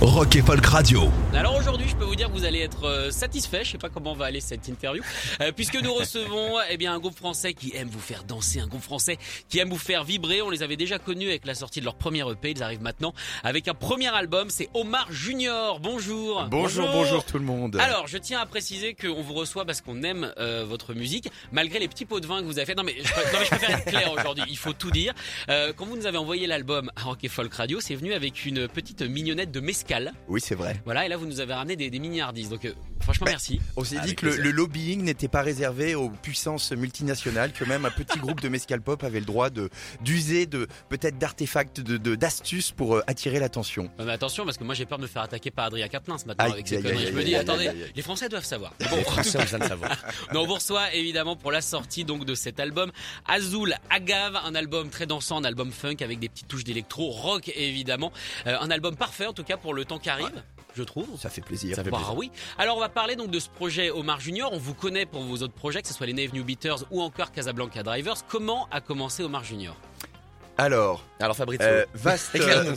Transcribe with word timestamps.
Rock 0.00 0.36
et 0.36 0.42
Folk 0.42 0.64
Radio. 0.64 1.10
Je 1.90 1.96
peux 1.96 2.04
vous 2.04 2.14
dire 2.14 2.28
que 2.28 2.32
vous 2.32 2.44
allez 2.44 2.60
être 2.60 2.84
euh, 2.84 3.10
satisfait. 3.10 3.64
Je 3.64 3.72
sais 3.72 3.78
pas 3.78 3.88
comment 3.88 4.14
va 4.14 4.26
aller 4.26 4.40
cette 4.40 4.68
interview, 4.68 5.02
euh, 5.40 5.50
puisque 5.50 5.80
nous 5.82 5.92
recevons 5.92 6.58
eh 6.70 6.76
bien 6.76 6.94
un 6.94 6.98
groupe 7.00 7.16
français 7.16 7.52
qui 7.52 7.74
aime 7.74 7.88
vous 7.88 8.00
faire 8.00 8.22
danser, 8.22 8.60
un 8.60 8.68
groupe 8.68 8.82
français 8.82 9.18
qui 9.48 9.58
aime 9.58 9.70
vous 9.70 9.78
faire 9.78 10.04
vibrer. 10.04 10.40
On 10.40 10.50
les 10.50 10.62
avait 10.62 10.76
déjà 10.76 10.98
connus 10.98 11.28
avec 11.28 11.46
la 11.46 11.54
sortie 11.54 11.80
de 11.80 11.84
leur 11.84 11.96
premier 11.96 12.20
EP. 12.30 12.52
Ils 12.52 12.62
arrivent 12.62 12.82
maintenant 12.82 13.12
avec 13.42 13.66
un 13.66 13.74
premier 13.74 14.06
album. 14.08 14.50
C'est 14.50 14.68
Omar 14.74 15.10
Junior. 15.10 15.80
Bonjour. 15.80 16.46
Bonjour, 16.48 16.88
bonjour 16.92 17.24
tout 17.24 17.38
le 17.38 17.44
monde. 17.44 17.76
Alors, 17.76 18.06
je 18.06 18.18
tiens 18.18 18.40
à 18.40 18.46
préciser 18.46 18.94
qu'on 18.94 19.22
vous 19.22 19.34
reçoit 19.34 19.64
parce 19.64 19.80
qu'on 19.80 20.02
aime 20.04 20.32
euh, 20.38 20.64
votre 20.64 20.94
musique, 20.94 21.28
malgré 21.50 21.80
les 21.80 21.88
petits 21.88 22.04
pots 22.04 22.20
de 22.20 22.26
vin 22.26 22.40
que 22.40 22.46
vous 22.46 22.58
avez 22.58 22.66
fait. 22.66 22.76
Non 22.76 22.84
mais 22.84 22.94
je, 22.98 23.02
non, 23.02 23.38
mais 23.38 23.44
je 23.44 23.50
préfère 23.50 23.70
être 23.70 23.84
clair 23.86 24.12
aujourd'hui. 24.12 24.44
Il 24.48 24.58
faut 24.58 24.74
tout 24.74 24.92
dire. 24.92 25.12
Euh, 25.48 25.72
quand 25.74 25.86
vous 25.86 25.96
nous 25.96 26.06
avez 26.06 26.18
envoyé 26.18 26.46
l'album 26.46 26.90
à 26.94 27.02
Rock 27.02 27.24
et 27.24 27.28
Folk 27.28 27.52
Radio, 27.52 27.80
c'est 27.80 27.96
venu 27.96 28.12
avec 28.12 28.46
une 28.46 28.68
petite 28.68 29.02
mignonnette 29.02 29.50
de 29.50 29.60
mescal. 29.60 30.12
Oui, 30.28 30.40
c'est 30.40 30.54
vrai. 30.54 30.80
Voilà, 30.84 31.06
et 31.06 31.08
là 31.08 31.16
vous 31.16 31.26
nous 31.26 31.40
avez 31.40 31.54
ramené 31.54 31.79
des, 31.80 31.90
des 31.90 31.98
mini-hardis. 31.98 32.48
Donc 32.48 32.64
euh, 32.64 32.72
franchement, 33.00 33.24
Bah, 33.26 33.32
merci. 33.32 33.60
On 33.76 33.84
s'est 33.84 33.98
dit 34.00 34.14
que 34.14 34.26
le, 34.26 34.50
lobbying 34.50 35.02
n'était 35.02 35.28
pas 35.28 35.42
réservé 35.42 35.94
aux 35.94 36.10
puissances 36.10 36.72
multinationales, 36.72 37.52
que 37.52 37.64
même 37.64 37.84
un 37.84 37.90
petit 37.90 38.18
groupe 38.18 38.40
de 38.40 38.48
mescal 38.48 38.80
pop 38.82 39.02
avait 39.02 39.20
le 39.20 39.26
droit 39.26 39.50
de 39.50 39.68
d'user 40.02 40.46
de 40.46 40.66
peut-être 40.88 41.18
d'artefacts, 41.18 41.80
de 41.80 42.14
d'astuces 42.14 42.70
pour 42.72 42.96
euh, 42.96 43.02
attirer 43.06 43.38
l'attention. 43.40 43.90
Mais 43.98 44.12
attention, 44.12 44.44
parce 44.44 44.56
que 44.58 44.64
moi 44.64 44.74
j'ai 44.74 44.86
peur 44.86 44.98
de 44.98 45.02
me 45.04 45.08
faire 45.08 45.22
attaquer 45.22 45.50
par 45.50 45.66
Adrien 45.66 45.88
Quatennens 45.88 46.26
maintenant 46.26 46.44
Aïe, 46.44 46.52
avec 46.52 46.68
ces 46.68 46.76
aïe, 46.76 46.82
conneries. 46.82 46.98
aïe, 47.06 47.12
Je 47.12 47.16
me 47.16 47.22
dis, 47.24 47.34
aïe, 47.34 47.40
attendez, 47.40 47.68
aïe, 47.68 47.82
aïe. 47.84 47.92
les 47.96 48.02
Français 48.02 48.28
doivent 48.28 48.44
savoir. 48.44 48.74
Bon, 48.90 48.96
Les 48.96 49.02
Français 49.04 49.38
ont 49.38 49.42
besoin 49.42 49.58
de 49.58 49.64
savoir. 49.64 49.96
On 50.34 50.46
vous 50.46 50.54
reçoit 50.54 50.94
évidemment 50.94 51.36
pour 51.36 51.52
la 51.52 51.60
sortie 51.62 52.04
donc 52.04 52.24
de 52.24 52.34
cet 52.34 52.60
album 52.60 52.90
Azul 53.26 53.74
Agave, 53.90 54.36
un 54.44 54.54
album 54.54 54.88
très 54.90 55.06
dansant, 55.06 55.38
un 55.38 55.44
album 55.44 55.70
funk 55.72 55.96
avec 56.02 56.18
des 56.18 56.28
petites 56.28 56.48
touches 56.48 56.64
d'électro, 56.64 57.10
rock 57.10 57.50
évidemment, 57.56 58.12
Euh, 58.46 58.56
un 58.60 58.70
album 58.70 58.96
parfait 58.96 59.26
en 59.26 59.32
tout 59.32 59.44
cas 59.44 59.56
pour 59.56 59.74
le 59.74 59.84
temps 59.84 59.98
qui 59.98 60.08
arrive, 60.10 60.30
je 60.74 60.82
trouve. 60.82 61.06
Ça 61.18 61.28
fait 61.30 61.40
plaisir. 61.40 61.76
Ça 61.76 61.84
fait 61.84 61.90
Bah 61.90 61.98
plaisir. 61.98 62.16
oui. 62.16 62.30
Alors 62.58 62.76
on 62.76 62.80
va 62.80 62.88
parler 62.88 63.16
donc 63.16 63.30
de 63.30 63.38
ce 63.38 63.48
projet 63.48 63.90
Omar 63.90 64.20
Junior. 64.20 64.52
On 64.52 64.58
vous 64.58 64.74
connaît 64.74 65.06
pour 65.06 65.22
vos 65.22 65.36
autres 65.42 65.54
projets, 65.54 65.82
que 65.82 65.88
ce 65.88 65.94
soit 65.94 66.06
les 66.06 66.12
Nave 66.12 66.32
New 66.34 66.44
Beaters 66.44 66.84
ou 66.90 67.00
encore 67.02 67.32
Casablanca 67.32 67.82
Drivers. 67.82 68.16
Comment 68.28 68.68
a 68.70 68.80
commencé 68.80 69.22
Omar 69.22 69.44
Junior? 69.44 69.76
Alors, 70.58 71.02
Alors 71.20 71.34
Fabrizio, 71.36 71.64
euh, 71.64 71.86
vaste, 71.94 72.34
euh, 72.34 72.74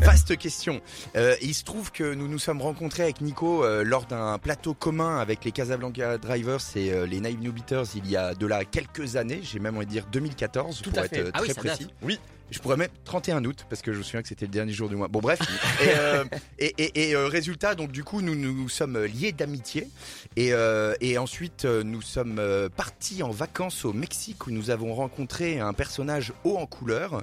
vaste 0.00 0.36
question. 0.36 0.80
Euh, 1.16 1.34
il 1.42 1.52
se 1.52 1.64
trouve 1.64 1.90
que 1.90 2.14
nous 2.14 2.28
nous 2.28 2.38
sommes 2.38 2.62
rencontrés 2.62 3.02
avec 3.02 3.20
Nico 3.20 3.64
euh, 3.64 3.82
lors 3.82 4.04
d'un 4.06 4.38
plateau 4.38 4.72
commun 4.72 5.18
avec 5.18 5.44
les 5.44 5.50
Casablanca 5.50 6.16
Drivers 6.18 6.60
et 6.76 6.92
euh, 6.92 7.06
les 7.06 7.18
Naive 7.18 7.40
New 7.40 7.50
Beaters 7.52 7.86
il 7.96 8.08
y 8.08 8.16
a 8.16 8.34
de 8.34 8.46
là 8.46 8.64
quelques 8.64 9.16
années. 9.16 9.40
J'ai 9.42 9.58
même 9.58 9.76
envie 9.76 9.86
de 9.86 9.90
dire 9.90 10.06
2014 10.12 10.80
Tout 10.82 10.90
pour 10.90 11.00
à 11.00 11.06
être 11.06 11.10
fait. 11.16 11.30
Ah 11.34 11.40
oui, 11.42 11.48
très 11.48 11.54
précis. 11.54 11.88
Oui. 12.02 12.20
Je 12.50 12.58
pourrais 12.60 12.76
mettre 12.76 12.94
31 13.04 13.44
août 13.46 13.66
parce 13.68 13.82
que 13.82 13.92
je 13.92 13.98
me 13.98 14.02
souviens 14.02 14.22
que 14.22 14.28
c'était 14.28 14.44
le 14.46 14.50
dernier 14.52 14.72
jour 14.72 14.88
du 14.88 14.94
mois. 14.96 15.08
Bon 15.08 15.20
bref. 15.20 15.40
et, 15.82 15.88
euh, 15.96 16.24
et, 16.58 16.74
et- 16.78 17.08
et, 17.10 17.14
euh, 17.16 17.26
résultat, 17.26 17.74
donc 17.74 17.90
du 17.90 18.04
coup 18.04 18.20
nous 18.20 18.34
nous 18.36 18.68
sommes 18.68 19.02
liés 19.04 19.32
d'amitié 19.32 19.88
et, 20.36 20.52
euh, 20.52 20.94
et 21.00 21.18
ensuite 21.18 21.64
nous 21.64 22.02
sommes 22.02 22.40
partis 22.76 23.22
en 23.22 23.30
vacances 23.30 23.84
au 23.84 23.92
Mexique 23.92 24.46
où 24.46 24.50
nous 24.50 24.70
avons 24.70 24.94
rencontré 24.94 25.58
un 25.58 25.72
personnage 25.72 26.32
haut 26.44 26.56
en 26.56 26.66
couleur 26.66 27.22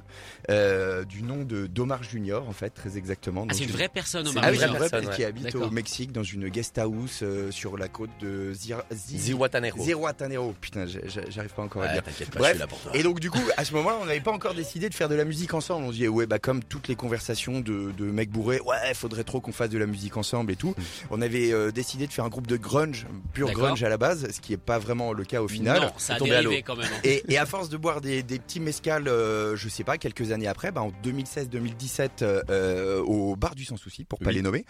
euh, 0.50 1.06
du 1.06 1.24
nom 1.24 1.44
de 1.44 1.68
d'Omar 1.68 2.04
Junior 2.04 2.48
en 2.50 2.54
fait 2.54 2.72
très 2.72 2.98
exactement. 2.98 3.46
Ah, 3.50 3.54
c'est 3.54 3.64
une 3.64 3.72
vraie 3.72 3.90
personne 3.90 4.26
c'est 4.26 4.32
Omar 4.32 4.44
ah 4.48 4.52
oui, 4.52 4.58
une 4.62 4.68
vraie 4.76 4.90
personne, 4.90 5.10
qui 5.16 5.24
habite 5.24 5.56
au 5.56 5.70
Mexique 5.70 6.12
dans 6.12 6.24
une 6.24 6.50
guest 6.50 6.78
house 6.78 7.20
euh, 7.22 7.52
sur 7.52 7.78
la 7.78 7.88
côte 7.88 8.10
de 8.20 8.54
Zira- 8.54 8.84
Zi- 8.92 9.18
Zihuatanejo. 9.20 9.82
Zihuatanejo. 9.82 10.56
Putain, 10.60 10.86
j'arrive 11.30 11.52
pas 11.54 11.62
encore 11.62 11.84
à 11.84 11.86
Ouais, 11.86 11.94
dire. 11.94 12.04
pas, 12.04 12.12
Bref. 12.40 12.48
je 12.48 12.50
suis 12.52 12.60
là 12.60 12.68
pour 12.68 12.80
toi. 12.80 12.92
Et 12.96 13.04
donc 13.04 13.20
du 13.20 13.30
coup, 13.32 13.42
à 13.56 13.64
ce 13.64 13.74
moment-là, 13.76 13.98
on 14.02 14.06
n'avait 14.06 14.20
pas 14.20 14.32
encore 14.32 14.54
décidé 14.56 14.90
de 14.90 14.94
faire 14.94 15.08
de 15.12 15.16
la 15.16 15.26
musique 15.26 15.54
ensemble. 15.54 15.86
On 15.86 15.92
se 15.92 15.98
dit 15.98 16.08
ouais, 16.08 16.26
bah 16.26 16.40
comme 16.40 16.64
toutes 16.64 16.88
les 16.88 16.96
conversations 16.96 17.60
de, 17.60 17.92
de 17.98 18.06
mecs 18.06 18.30
bourrés, 18.32 18.60
ouais, 18.62 18.94
faudrait 18.96 19.24
trop 19.24 19.40
qu'on 19.42 19.52
fasse 19.52 19.70
de 19.70 19.78
la 19.78 19.86
musique 19.86 20.18
ensemble 20.18 20.52
et 20.52 20.56
tout. 20.56 20.74
On 21.10 21.22
avait 21.22 21.52
euh, 21.52 21.72
décidé 21.72 22.08
de 22.08 22.12
faire 22.14 22.26
un 22.26 22.30
groupe 22.30 22.48
de 22.48 22.58
grunge, 22.58 23.06
pur 23.34 23.52
grunge 23.52 23.84
à 23.84 23.90
la 23.90 23.98
base, 23.98 24.28
ce 24.32 24.40
qui 24.42 24.54
est 24.54 24.58
pas 24.58 24.80
vraiment 24.80 25.14
le 25.14 25.24
cas 25.24 25.42
au 25.42 25.48
final. 25.48 25.82
Non, 25.82 25.92
ça 25.98 26.16
a 26.16 26.20
dérivé 26.20 26.64
quand 26.64 26.76
même. 26.76 26.88
hein. 26.92 27.00
Et, 27.04 27.24
et 27.28 27.38
à 27.38 27.46
force 27.46 27.70
de 27.70 27.78
boire 27.78 28.02
des, 28.02 28.24
des 28.24 28.40
petits 28.40 28.60
mescals, 28.60 29.08
euh, 29.08 29.56
je 29.56 29.70
sais 29.70 29.84
pas, 29.84 29.98
quelques 29.98 30.32
années 30.32 30.48
après, 30.48 30.72
bah 30.72 30.82
en 30.82 30.92
2016-2017, 31.04 32.10
euh, 32.50 33.02
au 33.04 33.36
bar 33.36 33.56
du 33.56 33.66
Sans 33.66 33.78
Souci, 33.78 34.06
pour 34.06 34.20
pas 34.20 34.30
Oui. 34.30 34.36
les 34.36 34.42
nommer, 34.42 34.66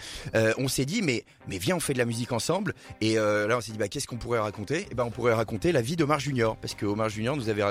on 0.57 0.67
s'est 0.67 0.85
dit 0.85 1.01
mais 1.01 1.23
mais 1.47 1.57
viens 1.57 1.75
on 1.75 1.79
fait 1.79 1.93
de 1.93 1.97
la 1.99 2.05
musique 2.05 2.31
ensemble. 2.31 2.73
Et 3.01 3.15
là 3.15 3.57
on 3.57 3.61
s'est 3.61 3.71
dit 3.71 3.77
bah 3.77 3.87
qu'est-ce 3.87 4.07
qu'on 4.07 4.17
pourrait 4.17 4.39
raconter? 4.39 4.87
Et 4.91 4.95
ben 4.95 5.03
on 5.03 5.11
pourrait 5.11 5.33
raconter 5.33 5.71
la 5.71 5.81
vie 5.81 5.95
d'Omar 5.95 6.19
Junior, 6.19 6.57
parce 6.57 6.73
que 6.73 6.85
Omar 6.85 7.09
Junior 7.09 7.35
nous 7.37 7.49
avait 7.49 7.63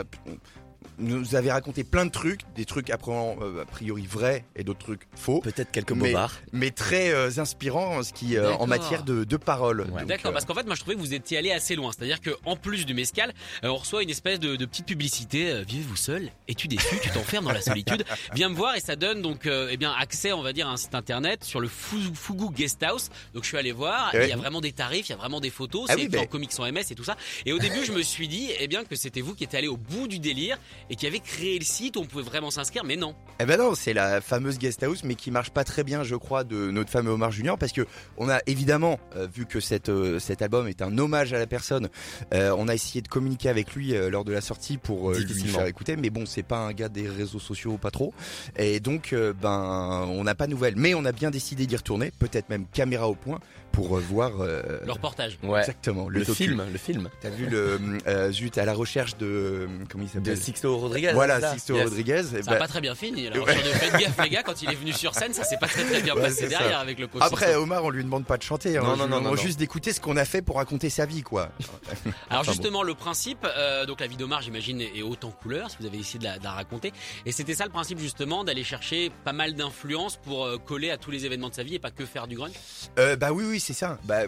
nous 0.98 1.34
avait 1.34 1.50
raconté 1.52 1.82
plein 1.84 2.04
de 2.06 2.10
trucs, 2.10 2.41
des 2.54 2.64
trucs 2.64 2.91
après 2.91 3.10
euh, 3.12 3.62
a 3.62 3.64
priori 3.64 4.06
vrais 4.06 4.44
et 4.56 4.64
d'autres 4.64 4.80
trucs 4.80 5.02
faux, 5.16 5.41
Peut-être 5.41 5.70
quelques 5.70 5.92
Mais- 5.92 6.08
bobards. 6.08 6.34
mais 6.52 6.70
très 6.70 7.10
euh, 7.12 7.30
inspirants 7.38 7.96
en 7.98 8.02
ce 8.02 8.12
qui 8.12 8.36
euh, 8.36 8.52
en 8.54 8.66
matière 8.66 9.02
de, 9.02 9.24
de. 9.24 9.36
Ouais. 9.40 9.84
Donc, 10.00 10.06
D'accord, 10.06 10.30
euh, 10.30 10.32
parce 10.34 10.44
qu'en 10.44 10.54
fait, 10.54 10.64
moi 10.66 10.74
je 10.74 10.80
trouvais 10.80 10.94
que 10.96 11.00
vous 11.00 11.14
étiez 11.14 11.38
allé 11.38 11.50
assez 11.50 11.74
loin. 11.74 11.90
C'est-à-dire 11.96 12.20
que 12.20 12.30
en 12.44 12.56
plus 12.56 12.84
du 12.86 12.94
mescal, 12.94 13.32
euh, 13.64 13.69
on 13.69 13.76
reçoit 13.76 14.02
une 14.02 14.10
espèce 14.10 14.38
de, 14.38 14.56
de 14.56 14.64
petite 14.66 14.86
publicité. 14.86 15.50
euh, 15.50 15.64
Vivez-vous 15.66 15.96
seul 15.96 16.30
Es-tu 16.48 16.69
déçu 16.69 16.96
Tu 17.02 17.10
t'enfermes 17.10 17.46
dans 17.46 17.52
la 17.52 17.62
solitude? 17.62 18.04
Viens 18.34 18.48
me 18.50 18.54
voir 18.54 18.74
et 18.76 18.80
ça 18.80 18.96
donne 18.96 19.22
donc 19.22 19.46
euh, 19.46 19.69
eh 19.70 19.76
bien 19.76 19.92
accès, 19.92 20.32
on 20.32 20.42
va 20.42 20.52
dire, 20.52 20.69
à 20.69 20.72
un 20.72 20.76
site 20.76 20.94
internet 20.94 21.44
sur 21.44 21.60
le 21.60 21.69
Fugu 21.69 22.50
Guest 22.52 22.82
House. 22.82 23.08
Donc 23.34 23.44
je 23.44 23.48
suis 23.48 23.56
allé 23.58 23.72
voir. 23.72 24.12
Ouais. 24.14 24.26
Il 24.26 24.30
y 24.30 24.32
a 24.32 24.36
vraiment 24.36 24.60
des 24.60 24.72
tarifs, 24.72 25.08
il 25.08 25.12
y 25.12 25.14
a 25.14 25.19
vraiment 25.19 25.40
des 25.40 25.50
photos. 25.50 25.86
Ah 25.88 25.94
c'est 25.94 26.02
oui, 26.02 26.08
mais- 26.12 26.19
en 26.19 26.26
comics 26.26 26.52
sans 26.52 26.64
MS 26.70 26.90
et 26.90 26.94
tout 26.94 27.04
ça. 27.04 27.16
Et 27.46 27.52
au 27.52 27.58
début, 27.58 27.84
je 27.84 27.92
me 27.92 28.02
suis 28.02 28.28
dit, 28.28 28.50
eh 28.58 28.69
bien, 28.69 28.84
que 28.84 28.94
c'était 28.96 29.20
vous 29.22 29.34
qui 29.34 29.44
étiez 29.44 29.58
allé 29.58 29.69
au 29.69 29.76
bout 29.78 30.06
du 30.06 30.19
délire 30.19 30.58
et 30.88 30.97
qui 30.97 31.06
avez 31.06 31.20
créé 31.20 31.58
le 31.58 31.64
site 31.64 31.97
où 31.97 32.00
on 32.00 32.06
pouvait 32.06 32.25
vraiment 32.25 32.50
s'inscrire. 32.50 32.84
Mais 32.84 32.97
non. 32.97 33.14
Eh 33.38 33.44
ben 33.44 33.58
non, 33.58 33.75
c'est 33.75 33.92
la 33.92 34.20
fameuse 34.20 34.58
guest 34.58 34.82
house, 34.82 35.04
mais 35.04 35.14
qui 35.14 35.31
marche 35.31 35.50
pas 35.50 35.64
très 35.64 35.84
bien, 35.84 36.03
je 36.03 36.16
crois, 36.16 36.44
de 36.44 36.70
notre 36.70 36.91
fameux 36.91 37.10
Omar 37.10 37.31
Junior, 37.31 37.58
parce 37.58 37.72
que 37.72 37.86
on 38.16 38.28
a 38.28 38.41
évidemment 38.47 38.98
euh, 39.16 39.26
vu 39.32 39.47
que 39.47 39.60
cette, 39.60 39.88
euh, 39.88 40.19
cet 40.19 40.42
album 40.42 40.69
est 40.69 40.82
un 40.82 40.97
hommage 40.98 41.32
à 41.32 41.38
la 41.38 41.47
personne. 41.47 41.88
euh, 42.34 42.54
on 42.56 42.69
a 42.69 42.75
essayé 42.75 43.03
de 43.03 43.08
communiquer 43.08 43.48
avec 43.48 43.75
lui 43.75 43.92
lors 44.10 44.25
de 44.25 44.32
la 44.32 44.41
sortie 44.41 44.78
pour 44.78 45.12
lui 45.12 45.44
faire 45.44 45.66
écouter, 45.66 45.97
mais 45.97 46.10
bon, 46.10 46.26
c'est 46.26 46.42
pas 46.42 46.58
un 46.58 46.72
gars 46.72 46.88
des 46.88 47.08
réseaux 47.08 47.38
sociaux, 47.38 47.78
pas 47.78 47.91
trop. 47.91 48.12
Et 48.56 48.81
donc, 48.81 49.14
ben, 49.41 50.06
on 50.08 50.25
n'a 50.25 50.34
pas 50.34 50.47
de 50.47 50.52
nouvelles, 50.52 50.76
mais 50.76 50.94
on 50.94 51.04
a 51.04 51.12
bien 51.12 51.31
décidé 51.31 51.66
d'y 51.66 51.76
retourner, 51.76 52.10
peut-être 52.19 52.48
même 52.48 52.66
caméra 52.72 53.08
au 53.08 53.14
point, 53.14 53.41
pour 53.72 53.97
euh, 53.97 54.00
voir 54.00 54.32
euh, 54.41 54.62
Le 54.84 54.92
reportage. 54.92 55.38
Ouais. 55.42 55.60
exactement 55.60 56.08
le, 56.08 56.25
film, 56.25 56.64
le 56.70 56.78
film 56.78 57.08
T'as 57.20 57.31
vu 57.31 57.47
le 57.47 57.78
euh, 58.06 58.31
zut 58.32 58.58
à 58.58 58.64
la 58.64 58.75
recherche 58.75 59.16
de 59.16 59.69
comment 59.91 60.04
il 60.04 60.08
de 60.08 60.12
s'appelle 60.12 60.36
Sixto 60.36 60.76
Rodriguez. 60.78 61.12
Voilà, 61.14 61.53
Sixto 61.53 61.75
Yes. 61.75 61.84
Rodriguez. 61.84 62.20
eh 62.20 62.42
Ça 62.42 62.50
n'a 62.50 62.53
ben, 62.53 62.58
pas 62.58 62.69
très 62.69 62.81
bien 62.81 62.94
fini. 62.94 63.26
Alors, 63.28 63.47
Ouais. 63.47 63.54
de 63.54 63.60
faites 63.60 63.97
gaffe, 63.97 64.22
les 64.25 64.31
gars, 64.31 64.42
quand 64.42 64.60
il 64.62 64.70
est 64.70 64.75
venu 64.75 64.92
sur 64.92 65.14
scène, 65.14 65.32
ça 65.32 65.44
s'est 65.44 65.56
pas 65.58 65.66
très 65.69 65.84
très 65.84 66.00
bien 66.03 66.14
Ouais, 66.14 66.22
passé 66.22 66.42
ça. 66.42 66.48
derrière 66.48 66.78
avec 66.81 66.98
le 66.98 67.06
coach. 67.06 67.22
Après, 67.25 67.54
Omar, 67.56 67.84
on 67.84 67.91
lui 67.91 68.03
demande 68.04 68.25
pas 68.25 68.36
de 68.36 68.42
chanter. 68.42 68.76
hein. 68.76 68.82
Non, 68.82 68.92
On 68.92 68.97
non, 68.97 69.08
non, 69.08 69.20
non, 69.20 69.36
juste 69.36 69.58
d'écouter 69.58 69.92
ce 69.92 70.00
qu'on 70.00 70.16
a 70.16 70.25
fait 70.25 70.42
pour 70.42 70.56
raconter 70.56 70.91
sa 70.91 71.06
vie, 71.06 71.22
quoi. 71.22 71.50
Alors 72.31 72.42
Enfin, 72.42 72.52
justement, 72.52 72.82
le 72.82 72.94
principe, 72.94 73.47
euh, 73.56 73.87
donc 73.87 74.00
la 74.00 74.06
vie 74.06 74.16
d'Omar, 74.16 74.42
j'imagine, 74.42 74.81
est 74.81 75.02
haute 75.02 75.25
en 75.25 75.31
couleurs, 75.31 75.70
si 75.70 75.76
vous 75.81 75.87
avez 75.87 75.98
essayé 75.98 76.19
de 76.19 76.25
la, 76.25 76.38
de 76.38 76.44
la 76.44 76.52
raconter. 76.52 76.92
Et 77.26 77.32
c'était 77.32 77.54
ça 77.54 77.64
le 77.64 77.70
principe 77.70 77.98
justement, 77.98 78.44
d'aller 78.44 78.64
chercher 78.64 79.10
pas 79.25 79.32
mal 79.32 79.54
d'influences 79.54 80.16
pour 80.16 80.44
euh, 80.44 80.56
coller 80.58 80.90
à 80.90 80.96
tous 80.96 81.11
les 81.11 81.26
événements 81.26 81.49
de 81.50 81.55
sa 81.55 81.62
vie 81.62 81.75
et 81.75 81.78
pas 81.78 81.90
que 81.90 82.05
faire 82.06 82.26
du 82.26 82.37
grunge? 82.37 82.52
Euh, 82.99 83.17
bah 83.17 83.32
oui, 83.32 83.44
oui, 83.46 83.59
c'est 83.60 83.74
ça. 83.74 83.98
Bah, 84.04 84.22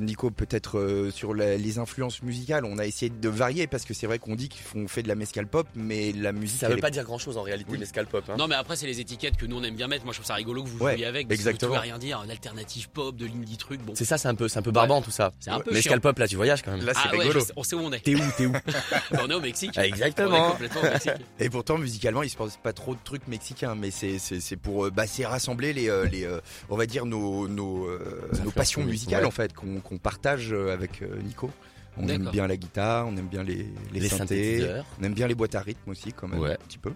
Nico, 0.00 0.30
peut-être 0.30 0.78
euh, 0.78 1.10
sur 1.10 1.34
la- 1.34 1.56
les 1.56 1.78
influences 1.78 2.22
musicales, 2.22 2.64
on 2.64 2.78
a 2.78 2.86
essayé 2.86 3.10
de 3.10 3.28
varier 3.28 3.66
parce 3.66 3.84
que 3.84 3.94
c'est 3.94 4.06
vrai 4.06 4.18
qu'on 4.18 4.34
dit 4.34 4.48
qu'on 4.72 4.88
fait 4.88 5.02
de 5.02 5.08
la 5.08 5.14
mescal 5.14 5.46
pop, 5.46 5.66
mais 5.74 6.12
la 6.12 6.32
musique. 6.32 6.60
Ça 6.60 6.68
veut 6.68 6.78
est- 6.78 6.80
pas 6.80 6.90
dire 6.90 7.04
grand 7.04 7.18
chose 7.18 7.36
en 7.36 7.42
réalité, 7.42 7.70
Oui. 7.72 7.78
mais 7.78 7.86
Scalpop. 7.86 8.24
Hein. 8.28 8.36
Non 8.38 8.46
mais 8.48 8.54
après 8.54 8.76
c'est 8.76 8.86
les 8.86 9.00
étiquettes 9.00 9.36
que 9.36 9.46
nous 9.46 9.56
on 9.56 9.62
aime 9.62 9.76
bien 9.76 9.88
mettre. 9.88 10.04
Moi 10.04 10.12
je 10.12 10.18
trouve 10.18 10.26
ça 10.26 10.34
rigolo 10.34 10.62
que 10.64 10.68
vous 10.68 10.84
Ouais, 10.84 10.94
jouiez 10.94 11.06
avec. 11.06 11.28
que 11.28 11.34
exactement. 11.34 11.72
Vous 11.72 11.76
pouvez 11.78 11.88
rien 11.88 11.98
dire, 11.98 12.24
l'alternative 12.26 12.88
pop, 12.90 13.16
de 13.16 13.26
l'indie 13.26 13.56
truc. 13.56 13.80
Bon. 13.82 13.92
C'est 13.94 14.04
ça, 14.04 14.18
c'est 14.18 14.28
un 14.28 14.34
peu, 14.34 14.48
c'est 14.48 14.58
un 14.58 14.62
peu 14.62 14.70
barbant 14.72 15.02
tout 15.02 15.10
ça. 15.10 15.32
C'est 15.40 15.50
un 15.50 15.60
peu 15.60 15.72
chiant. 15.72 15.82
Scalpop 15.82 16.18
là, 16.18 16.28
tu 16.28 16.36
voyages 16.36 16.62
quand 16.62 16.72
même. 16.72 16.84
Là, 16.84 16.92
c'est 16.94 17.00
Ah 17.04 17.10
rigolo. 17.10 17.40
on 17.56 17.62
sait 17.62 17.76
où 17.76 17.80
on 17.80 17.92
est. 17.92 18.00
T'es 18.00 18.14
où, 18.14 18.20
t'es 18.36 18.46
où 18.46 18.52
on 19.22 19.28
est 19.30 19.34
au 19.34 19.40
Mexique. 19.40 19.72
Ah, 19.76 19.80
On 19.80 19.82
est 19.84 19.88
Exactement. 19.88 20.50
complètement 20.52 20.80
au 20.80 20.84
Mexique. 20.84 21.12
Et 21.40 21.50
pourtant, 21.50 21.78
musicalement, 21.78 22.22
il 22.22 22.30
se 22.30 22.36
passe 22.36 22.56
pas 22.56 22.72
trop 22.72 22.94
de 22.94 23.00
trucs 23.04 23.26
mexicains, 23.28 23.74
mais 23.74 23.90
c'est 23.90 24.56
pour 24.56 24.86
euh, 24.86 24.90
bah, 24.90 25.04
rassembler 25.24 25.72
les 25.72 25.88
euh, 25.88 26.04
les 26.06 26.28
on 26.68 26.76
va 26.76 26.86
dire 26.86 27.06
nos 27.06 27.48
nos 27.48 27.88
nos 28.44 28.50
passions 28.50 28.82
musicales 28.84 29.24
en 29.26 29.30
fait 29.30 29.52
qu'on 29.52 29.73
qu'on 29.82 29.98
partage 29.98 30.52
euh, 30.52 30.72
avec 30.72 31.02
euh, 31.02 31.16
Nico. 31.22 31.50
On 31.96 32.08
aime 32.08 32.28
bien 32.28 32.48
la 32.48 32.56
guitare, 32.56 33.06
on 33.06 33.16
aime 33.16 33.28
bien 33.28 33.44
les, 33.44 33.68
les, 33.92 34.00
Les 34.00 34.08
synthés, 34.08 34.68
on 35.00 35.04
aime 35.04 35.14
bien 35.14 35.28
les 35.28 35.36
boîtes 35.36 35.54
à 35.54 35.60
rythme 35.60 35.90
aussi 35.90 36.12
quand 36.12 36.26
même 36.26 36.40
Ouais. 36.40 36.50
un 36.54 36.66
petit 36.66 36.76
peu. 36.76 36.90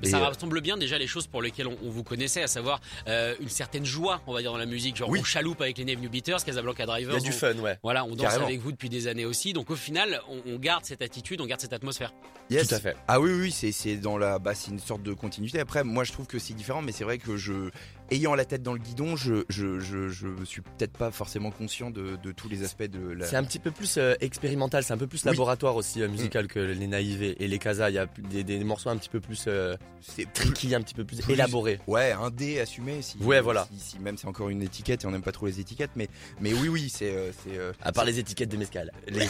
Mais 0.00 0.06
Et, 0.06 0.10
ça 0.12 0.18
euh, 0.20 0.26
rassemble 0.26 0.60
bien 0.60 0.76
déjà 0.76 0.96
les 0.96 1.08
choses 1.08 1.26
pour 1.26 1.42
lesquelles 1.42 1.66
on, 1.66 1.76
on 1.82 1.90
vous 1.90 2.04
connaissait, 2.04 2.40
à 2.40 2.46
savoir 2.46 2.80
euh, 3.08 3.34
une 3.40 3.48
certaine 3.48 3.84
joie, 3.84 4.20
on 4.28 4.32
va 4.32 4.42
dire, 4.42 4.52
dans 4.52 4.58
la 4.58 4.66
musique. 4.66 4.94
Genre, 4.94 5.08
Oui. 5.08 5.18
on 5.20 5.24
chaloupe 5.24 5.60
avec 5.60 5.76
les 5.78 5.84
New 5.96 6.08
Beaters, 6.08 6.44
Casablanca 6.44 6.84
Il 6.84 6.86
Drivers. 6.86 7.14
y 7.14 7.16
a 7.16 7.20
du 7.20 7.30
on- 7.30 7.32
fun, 7.32 7.54
ouais. 7.58 7.78
Voilà, 7.82 8.04
on 8.04 8.10
danse 8.10 8.20
Carrément. 8.20 8.44
avec 8.46 8.60
vous 8.60 8.70
depuis 8.70 8.88
des 8.88 9.08
années 9.08 9.24
aussi. 9.24 9.54
Donc 9.54 9.70
au 9.70 9.76
final, 9.76 10.20
on, 10.28 10.40
on 10.48 10.56
garde 10.60 10.84
cette 10.84 11.02
attitude, 11.02 11.40
on 11.40 11.46
garde 11.46 11.60
cette 11.60 11.72
atmosphère. 11.72 12.12
yes. 12.48 12.68
Tout 12.68 12.76
à 12.76 12.78
fait. 12.78 12.96
Ah 13.08 13.18
oui, 13.18 13.32
oui, 13.32 13.50
c'est 13.50 13.72
c'est 13.72 13.96
dans 13.96 14.18
la, 14.18 14.38
bah, 14.38 14.54
c'est 14.54 14.70
une 14.70 14.78
sorte 14.78 15.02
de 15.02 15.14
continuité. 15.14 15.58
Après, 15.58 15.82
moi, 15.82 16.04
je 16.04 16.12
trouve 16.12 16.28
que 16.28 16.38
c'est 16.38 16.54
différent, 16.54 16.80
mais 16.80 16.92
c'est 16.92 17.02
vrai 17.02 17.18
que 17.18 17.36
je, 17.36 17.70
ayant 18.10 18.34
la 18.34 18.44
tête 18.44 18.62
dans 18.62 18.72
le 18.72 18.78
guidon, 18.78 19.16
je, 19.16 19.44
je, 19.48 19.80
je, 19.80 20.08
je 20.08 20.44
suis 20.44 20.60
peut-être 20.60 20.92
pas 20.96 21.10
forcément 21.10 21.50
conscient 21.50 21.90
de, 21.90 22.16
de 22.22 22.32
tous 22.32 22.48
les 22.48 22.62
aspects 22.64 22.82
de 22.84 23.12
la. 23.12 23.26
C'est 23.26 23.36
un 23.36 23.44
petit 23.44 23.58
peu 23.58 23.70
plus 23.70 23.96
euh, 23.98 24.14
expérimental, 24.20 24.84
c'est 24.84 24.92
un 24.92 24.98
peu 24.98 25.06
plus 25.06 25.22
Oui. 25.24 25.30
laboratoire 25.30 25.76
aussi 25.76 26.02
euh, 26.02 26.08
musical 26.08 26.46
que 26.48 26.58
les 26.58 26.86
naïvés 26.86 27.36
et 27.42 27.48
les 27.48 27.58
casas. 27.58 27.90
Il 27.90 27.94
y 27.94 27.98
a 27.98 28.06
des, 28.18 28.44
des 28.44 28.62
morceaux 28.64 28.90
un 28.90 28.96
petit 28.96 29.08
peu 29.08 29.20
plus 29.20 29.44
euh, 29.48 29.76
C'est 30.00 30.26
plus- 30.26 30.32
tricky, 30.52 30.74
un 30.74 30.80
petit 30.82 30.94
peu 30.94 31.04
plus, 31.04 31.20
plus- 31.20 31.32
élaborés. 31.32 31.80
Ouais, 31.86 32.12
un 32.12 32.30
dé 32.30 32.60
assumé. 32.60 33.02
Si, 33.02 33.16
Ouais, 33.18 33.40
voilà. 33.40 33.66
Si, 33.72 33.80
si 33.92 33.98
même 33.98 34.16
c'est 34.18 34.26
encore 34.28 34.48
une 34.50 34.62
étiquette 34.62 35.04
et 35.04 35.06
on 35.06 35.10
n'aime 35.10 35.22
pas 35.22 35.32
trop 35.32 35.46
les 35.46 35.60
étiquettes, 35.60 35.92
mais, 35.96 36.08
mais 36.40 36.52
oui, 36.52 36.68
oui, 36.68 36.88
c'est, 36.88 37.14
euh, 37.14 37.30
c'est. 37.44 37.58
euh, 37.58 37.72
À 37.82 37.92
part 37.92 38.04
les 38.04 38.18
étiquettes 38.18 38.48
de 38.50 38.56
mescal. 38.56 38.92
les- 39.08 39.26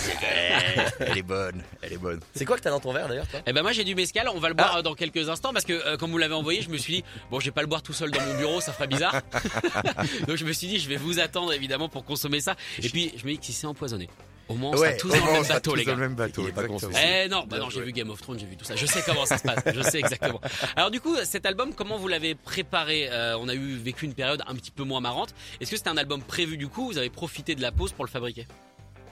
elle 1.00 1.18
est 1.18 1.22
bonne, 1.22 1.62
elle 1.82 1.92
est 1.92 1.98
bonne. 1.98 2.20
C'est 2.34 2.44
quoi 2.44 2.56
que 2.56 2.62
t'as 2.62 2.70
dans 2.70 2.80
ton 2.80 2.92
verre 2.92 3.08
d'ailleurs, 3.08 3.28
toi? 3.28 3.40
Eh 3.46 3.52
ben 3.52 3.62
moi 3.62 3.72
j'ai 3.72 3.84
du 3.84 3.94
mescal, 3.94 4.28
on 4.34 4.38
va 4.38 4.48
le 4.48 4.54
Ah. 4.58 4.62
boire 4.62 4.76
euh, 4.76 4.82
dans 4.82 4.94
quelques 4.94 5.28
instants 5.28 5.52
parce 5.52 5.64
que 5.64 5.72
euh, 5.72 5.96
comme 5.96 6.10
vous 6.10 6.18
l'avez 6.18 6.34
envoyé, 6.34 6.62
je 6.62 6.70
me 6.70 6.76
suis 6.76 6.94
dit 6.96 7.04
bon, 7.30 7.40
je 7.40 7.46
vais 7.46 7.50
pas 7.50 7.60
le 7.62 7.66
boire 7.66 7.82
tout 7.82 7.92
seul 7.92 8.10
dans 8.10 8.20
mon 8.20 8.36
bureau, 8.38 8.60
ça 8.64 8.72
ferait 8.72 8.86
bizarre. 8.88 9.20
Donc 10.26 10.36
je 10.36 10.44
me 10.44 10.52
suis 10.52 10.66
dit 10.66 10.78
je 10.78 10.88
vais 10.88 10.96
vous 10.96 11.20
attendre 11.20 11.52
évidemment 11.52 11.88
pour 11.88 12.04
consommer 12.04 12.40
ça. 12.40 12.56
Et 12.82 12.88
puis 12.88 13.12
je 13.16 13.24
me 13.26 13.30
dis 13.32 13.38
que 13.38 13.44
si 13.44 13.52
c'est 13.52 13.66
empoisonné, 13.66 14.08
au 14.48 14.54
moins 14.54 14.72
on 14.72 14.76
sera 14.76 14.92
tous 14.92 15.08
dans 15.08 15.14
le 15.16 15.32
même 15.32 15.44
bateau 15.46 15.74
les 15.74 15.84
dans 15.84 15.90
gars. 15.92 15.96
le 15.96 16.00
même 16.08 16.14
bateau. 16.14 16.46
Eh 17.02 17.28
non, 17.28 17.44
bah 17.46 17.58
non, 17.58 17.70
j'ai 17.70 17.80
vu 17.82 17.92
Game 17.92 18.10
of 18.10 18.20
Thrones, 18.20 18.38
j'ai 18.38 18.46
vu 18.46 18.56
tout 18.56 18.64
ça. 18.64 18.76
Je 18.76 18.86
sais 18.86 19.02
comment 19.06 19.24
ça 19.26 19.38
se 19.38 19.42
passe. 19.42 19.62
Je 19.74 19.82
sais 19.82 19.98
exactement. 20.00 20.40
Alors 20.76 20.90
du 20.90 21.00
coup, 21.00 21.16
cet 21.24 21.46
album, 21.46 21.72
comment 21.74 21.96
vous 21.98 22.08
l'avez 22.08 22.34
préparé 22.34 23.08
Euh, 23.10 23.36
On 23.38 23.48
a 23.48 23.54
eu 23.54 23.76
vécu 23.76 24.04
une 24.04 24.14
période 24.14 24.42
un 24.46 24.54
petit 24.54 24.70
peu 24.70 24.82
moins 24.84 25.00
marrante. 25.00 25.34
Est-ce 25.60 25.70
que 25.70 25.76
c'était 25.76 25.90
un 25.90 25.96
album 25.96 26.22
prévu 26.22 26.56
du 26.56 26.68
coup 26.68 26.86
Vous 26.86 26.98
avez 26.98 27.10
profité 27.10 27.54
de 27.54 27.62
la 27.62 27.72
pause 27.72 27.92
pour 27.92 28.04
le 28.04 28.10
fabriquer? 28.10 28.46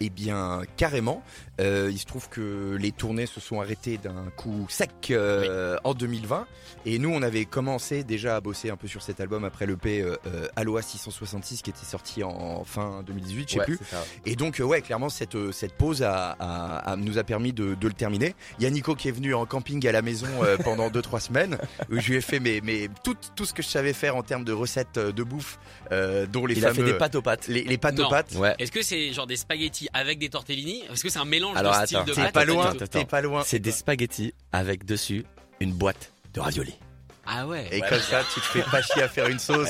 Eh 0.05 0.11
bien, 0.11 0.63
carrément. 0.77 1.23
Euh, 1.61 1.91
il 1.93 1.99
se 1.99 2.07
trouve 2.07 2.29
que 2.29 2.77
les 2.81 2.91
tournées 2.91 3.27
se 3.27 3.39
sont 3.39 3.61
arrêtées 3.61 3.99
d'un 3.99 4.25
coup 4.37 4.67
sec 4.69 4.91
euh, 5.11 5.77
en 5.85 5.95
2020. 5.95 6.47
Et 6.87 6.99
nous, 6.99 7.11
on 7.11 7.23
avait 7.23 7.45
commencé 7.45 8.03
déjà 8.03 8.35
à 8.35 8.41
bosser 8.41 8.71
un 8.71 8.77
peu 8.77 8.89
sur 8.89 9.01
cet 9.03 9.21
album 9.21 9.45
après 9.45 9.67
l'EP 9.67 10.01
euh, 10.01 10.17
euh, 10.27 10.49
Aloha 10.57 10.83
666 10.83 11.63
qui 11.63 11.71
était 11.71 11.85
sorti 11.85 12.25
en 12.25 12.65
fin 12.65 13.05
2018, 13.07 13.49
je 13.49 13.53
sais 13.53 13.59
Ouais, 13.61 13.65
plus. 13.67 13.79
Et 14.27 14.35
donc, 14.35 14.59
euh, 14.61 14.65
ouais, 14.65 14.81
clairement, 14.83 15.09
cette, 15.09 15.37
cette 15.53 15.75
pause 15.75 16.03
a, 16.03 16.33
a- 16.41 16.93
a- 16.93 16.97
nous 16.97 17.19
a 17.19 17.23
permis 17.23 17.53
de, 17.53 17.75
de 17.75 17.87
le 17.87 17.95
terminer. 17.95 18.35
Il 18.59 18.65
y 18.65 18.67
a 18.67 18.71
Nico 18.71 18.97
qui 18.97 19.07
est 19.09 19.13
venu 19.13 19.33
en 19.35 19.47
camping 19.47 19.87
à 19.87 19.93
la 19.93 20.03
maison 20.03 20.27
euh, 20.43 20.57
pendant 20.65 20.89
2-3 20.91 21.21
semaines, 21.21 21.59
où 21.93 22.01
je 22.01 22.09
lui 22.11 22.17
ai 22.17 22.21
fait 22.23 22.41
mes, 22.41 22.61
mes, 22.61 22.89
tout, 23.05 23.15
tout 23.37 23.45
ce 23.45 23.53
que 23.55 23.63
je 23.63 23.69
savais 23.69 23.93
faire 23.93 24.17
en 24.17 24.25
termes 24.25 24.45
de 24.45 24.53
recettes 24.53 24.99
de 24.99 25.23
bouffe, 25.23 25.61
euh, 25.93 26.27
dont 26.27 26.45
les 26.47 26.57
Il 26.59 26.67
a 26.67 26.75
fait 26.75 26.83
des 26.83 26.95
pâtes 26.95 27.15
aux 27.15 27.23
pâtes. 27.23 27.47
les, 27.47 27.63
les 27.63 27.79
pâtes 27.79 27.99
Non. 27.99 28.07
aux 28.07 28.11
pâtes. 28.11 28.33
Ouais. 28.37 28.55
Est-ce 28.59 28.73
que 28.73 28.83
c'est 28.83 29.13
genre 29.13 29.27
des 29.29 29.37
spaghettis 29.37 29.89
avec 29.95 30.19
des 30.19 30.29
tortellini 30.29 30.83
Est-ce 30.93 31.03
que 31.03 31.09
c'est 31.09 31.19
un 31.19 31.25
mélange 31.25 31.57
Alors, 31.57 31.79
de 31.81 31.87
style 31.87 31.97
attends, 31.99 32.07
de 32.07 32.13
t'es 32.15 32.23
pâtes 32.23 32.33
Pas 32.33 32.45
loin, 32.45 32.75
t'es 32.75 33.05
pas 33.05 33.21
loin. 33.21 33.43
C'est 33.47 33.59
des 33.59 33.73
spaghettis 33.73 34.35
avec 34.53 34.85
dessus 34.85 35.25
une 35.61 35.73
boîte 35.73 36.13
de 36.35 36.41
raviolis. 36.41 36.79
Ah 37.25 37.47
ouais. 37.47 37.69
Et 37.71 37.81
comme 37.81 38.01
ça, 38.01 38.23
tu 38.35 38.41
te 38.41 38.47
fais 38.47 38.63
pas 38.63 38.83
chier 38.83 39.03
à 39.03 39.09
faire 39.09 39.29
une 39.29 39.39
sauce. 39.39 39.69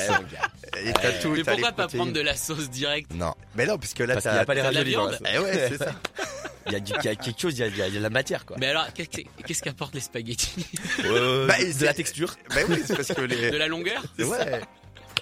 Et 0.84 0.92
t'as 0.94 1.08
Ouais. 1.10 1.18
tout. 1.20 1.30
Mais 1.30 1.36
les 1.38 1.44
pourquoi 1.44 1.72
pas 1.72 1.86
prendre 1.86 2.12
de 2.12 2.20
la 2.20 2.34
sauce 2.34 2.70
directe? 2.70 3.12
Non, 3.14 3.34
Mais 3.56 3.66
non, 3.66 3.76
parce 3.76 3.92
que 3.92 4.04
là, 4.04 4.14
parce 4.14 4.24
qu'il 4.24 4.30
t'as. 4.30 4.36
n'y 4.36 4.42
a 4.42 4.44
pas 4.46 4.54
les 4.54 4.60
de 4.62 4.66
raviolis 4.66 4.92
dans 4.94 5.04
la 5.04 5.16
viande 5.18 5.18
sauce. 5.18 5.28
Eh 5.34 5.38
ouais, 5.38 5.68
c'est 5.68 5.78
ça. 5.84 5.92
Il 6.68 6.72
y, 6.72 6.76
a 6.76 6.80
du- 6.80 6.92
il 6.98 7.04
y 7.04 7.08
a 7.08 7.14
quelque 7.16 7.40
chose, 7.40 7.58
il 7.58 7.60
y 7.76 7.82
a, 7.82 7.86
il 7.88 7.92
y 7.94 7.98
de 7.98 8.02
la 8.02 8.08
matière 8.08 8.46
quoi. 8.46 8.56
Mais 8.58 8.68
alors, 8.68 8.86
qu'est-ce 8.94 9.08
que- 9.10 9.28
qu'est-ce 9.46 9.62
qu'apportent 9.62 9.94
les 9.96 10.00
spaghettis? 10.00 10.64
Euh, 11.04 11.46
Bah, 11.46 11.56
de 11.58 11.84
la 11.84 11.92
texture. 11.92 12.36
Bah 12.54 12.60
oui, 12.68 12.78
c'est 12.86 12.94
parce 12.96 13.08
que 13.08 13.20
De 13.20 13.26
les. 13.26 13.50
la 13.50 13.66
longueur? 13.66 14.00
Ouais. 14.20 14.60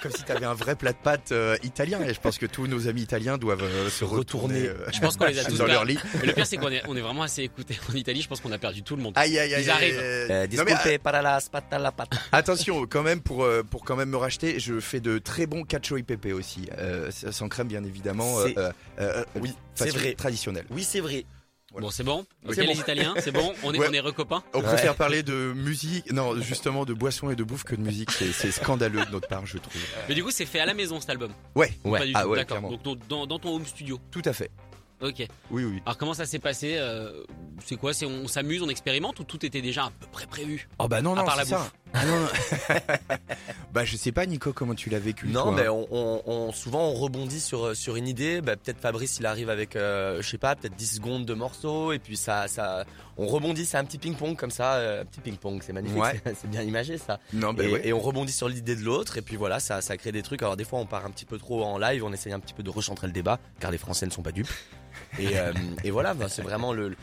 Comme 0.03 0.13
si 0.13 0.23
t'avais 0.25 0.47
un 0.47 0.55
vrai 0.55 0.77
plat 0.77 0.93
de 0.93 0.99
pâtes 1.03 1.33
euh, 1.33 1.57
italien. 1.63 2.01
Et 2.03 2.15
je 2.15 2.21
pense 2.21 2.39
que 2.39 2.47
tous 2.47 2.67
nos 2.67 2.89
amis 2.89 3.03
italiens 3.03 3.37
doivent 3.39 3.63
euh, 3.63 3.91
se 3.91 4.05
retourner. 4.05 4.21
Retourner. 4.21 4.69
euh, 4.69 4.91
Je 4.93 5.01
pense 5.01 5.17
qu'on 5.17 5.27
les 5.27 5.39
a 5.39 5.45
tous 5.49 5.59
dans 5.59 5.67
leur 5.67 5.85
lit. 5.85 5.99
Le 6.25 6.33
pire, 6.33 6.47
c'est 6.47 6.57
qu'on 6.57 6.71
est, 6.71 6.83
on 6.89 6.97
est 6.97 7.01
vraiment 7.01 7.23
assez 7.23 7.43
écoutés 7.43 7.79
en 7.91 7.95
Italie. 7.95 8.23
Je 8.23 8.29
pense 8.29 8.41
qu'on 8.41 8.53
a 8.53 8.59
perdu 8.59 8.83
tout 8.83 8.97
le 8.97 9.03
monde. 9.03 9.13
Aïe 9.17 9.39
aïe 9.39 9.55
aïe. 9.55 9.63
Ils 9.65 9.71
arrivent. 9.71 9.99
aïe. 9.99 10.01
Euh, 10.03 10.47
Non, 10.57 10.65
mais, 10.65 10.73
disculpe 10.75 11.03
para 11.03 11.21
la 11.23 11.41
spata 11.41 11.79
la 11.79 11.93
pata. 11.93 12.17
attention, 12.33 12.87
quand 12.87 13.03
même 13.03 13.21
pour 13.21 13.47
pour 13.71 13.85
quand 13.85 13.97
même 13.97 14.11
me 14.11 14.17
racheter, 14.17 14.59
je 14.59 14.81
fais 14.81 15.01
de 15.01 15.19
très 15.19 15.47
bons 15.47 15.65
cacio 15.65 15.99
e 15.99 16.03
pepe 16.03 16.33
aussi, 16.33 16.69
euh, 16.79 17.11
sans 17.11 17.49
crème 17.49 17.69
bien 17.69 17.85
évidemment. 17.85 18.41
Euh, 18.41 18.73
euh, 19.01 19.25
Oui, 19.37 19.55
c'est 19.75 19.91
vrai. 19.91 20.15
Traditionnelle. 20.15 20.65
Oui, 20.71 20.85
c'est 20.85 21.01
vrai. 21.01 21.25
Voilà. 21.73 21.87
Bon, 21.87 21.91
c'est 21.91 22.03
bon. 22.05 22.27
Oui. 22.47 22.55
C'est 22.55 22.67
les 22.67 22.79
Italiens, 22.79 23.15
c'est 23.19 23.31
bon. 23.31 23.53
On 23.63 23.73
est, 23.73 23.79
Ouais. 23.79 23.87
on 23.89 23.93
est 23.93 24.01
recopains. 24.01 24.43
On 24.55 24.59
Ouais. 24.59 24.65
préfère 24.65 24.97
parler 24.97 25.23
de 25.23 25.53
musique, 25.55 26.11
non, 26.13 26.41
justement 26.41 26.85
de 26.85 26.95
boissons 26.95 27.31
et 27.31 27.37
de 27.37 27.45
bouffe 27.45 27.65
que 27.65 27.77
de 27.77 27.81
musique. 27.83 28.11
C'est 28.11 28.33
c'est 28.33 28.51
scandaleux 28.51 29.05
de 29.05 29.11
notre 29.11 29.29
part, 29.29 29.47
je 29.47 29.59
trouve. 29.59 29.73
Mais 30.09 30.15
du 30.15 30.25
coup, 30.25 30.31
c'est 30.31 30.47
fait 30.47 30.61
à 30.61 30.67
la 30.67 30.75
maison 30.75 31.01
cet 31.01 31.11
album. 31.11 31.33
Ouais, 31.55 31.73
Ouais. 31.85 31.99
Pas 32.01 32.07
du 32.07 32.13
Ah 32.15 32.23
tout. 32.23 32.29
ouais, 32.31 32.37
D'accord. 32.39 32.59
clairement. 32.59 32.77
Donc 32.83 32.99
dans- 33.09 33.39
ton 33.39 33.55
home 33.57 33.67
studio. 33.67 33.99
tout 34.11 34.23
à 34.25 34.33
fait. 34.33 34.51
Ok. 35.03 35.27
Oui, 35.51 35.65
oui. 35.65 35.81
Alors 35.87 35.97
comment 35.97 36.13
ça 36.13 36.27
s'est 36.27 36.39
passé 36.41 36.75
euh, 36.77 37.23
C'est 37.65 37.77
quoi 37.77 37.95
C'est 37.95 38.05
on 38.05 38.29
s'amuse, 38.29 38.61
on 38.63 38.69
expérimente 38.69 39.19
ou 39.21 39.25
tout 39.25 39.47
était 39.47 39.63
déjà 39.63 39.85
à 39.85 39.91
peu 39.99 40.07
près 40.13 40.27
prévu 40.27 40.69
Oh 40.79 40.89
bah 40.89 41.01
non, 41.01 41.15
À 41.15 41.21
non, 41.21 41.25
part 41.25 41.37
la 41.37 41.45
c'est 41.45 41.51
ça. 41.53 41.59
bouffe. 41.59 41.73
Ah 41.95 42.05
non, 42.05 42.21
non. 42.21 42.29
bah 43.73 43.85
je 43.85 43.97
sais 43.97 44.13
pas, 44.13 44.27
Nico, 44.27 44.53
comment 44.53 44.75
tu 44.75 44.91
l'as 44.91 44.99
vécu 44.99 45.29
Non, 45.29 45.45
toi, 45.45 45.53
mais 45.57 45.67
hein. 45.67 45.73
on, 45.73 45.87
on- 45.91 46.23
on- 46.27 46.53
souvent 46.53 46.89
on 46.89 46.95
rebondit 46.95 47.41
sur 47.41 47.77
sur 47.77 47.97
une 47.97 48.09
idée. 48.09 48.41
Bah, 48.41 48.57
peut-être 48.57 48.79
Fabrice 48.81 49.19
il 49.19 49.27
arrive 49.27 49.49
avec, 49.51 49.77
euh, 49.77 50.21
je 50.23 50.29
sais 50.29 50.39
pas, 50.39 50.57
peut-être 50.57 50.75
10 50.77 50.97
secondes 50.97 51.25
de 51.27 51.35
morceau 51.35 51.93
et 51.93 51.99
puis 51.99 52.17
ça, 52.17 52.49
ça, 52.49 52.85
on 53.17 53.27
rebondit. 53.27 53.65
C'est 53.67 53.77
un 53.79 53.85
petit 53.85 53.99
ping-pong 53.99 54.37
comme 54.37 54.51
ça, 54.51 54.75
euh, 54.75 55.03
un 55.03 55.05
petit 55.05 55.21
ping-pong. 55.21 55.61
C'est 55.65 55.73
magnifique. 55.73 55.99
Ouais. 56.01 56.21
C'est- 56.25 56.35
C'est 56.43 56.51
bien 56.51 56.63
imagé 56.63 56.99
ça. 56.99 57.21
Non, 57.33 57.53
bah 57.53 57.65
et, 57.65 57.73
ouais. 57.73 57.87
et 57.89 57.93
on 57.93 58.01
rebondit 58.01 58.33
sur 58.33 58.49
l'idée 58.49 58.77
de 58.77 58.83
l'autre 58.83 59.19
et 59.19 59.23
puis 59.23 59.37
voilà, 59.37 59.61
ça, 59.61 59.81
ça 59.81 59.97
crée 59.97 60.13
des 60.13 60.23
trucs. 60.23 60.43
Alors 60.43 60.57
des 60.57 60.65
fois 60.65 60.79
on 60.79 60.87
part 60.87 61.05
un 61.07 61.11
petit 61.11 61.25
peu 61.27 61.39
trop 61.39 61.63
en 61.65 61.79
live, 61.79 62.03
on 62.05 62.13
essaye 62.13 62.33
un 62.33 62.41
petit 62.41 62.55
peu 62.55 62.63
de 62.63 62.71
recentrer 62.71 63.07
le 63.07 63.13
débat 63.13 63.39
car 63.61 63.71
les 63.71 63.79
Français 63.79 64.07
ne 64.07 64.11
sont 64.11 64.23
pas 64.23 64.33
dupes. 64.33 64.49
Et, 65.19 65.39
euh, 65.39 65.53
et 65.85 65.91
voilà, 65.91 66.15
bah, 66.15 66.27
c'est 66.29 66.43
vraiment 66.43 66.73
le, 66.73 66.89
le 66.91 66.97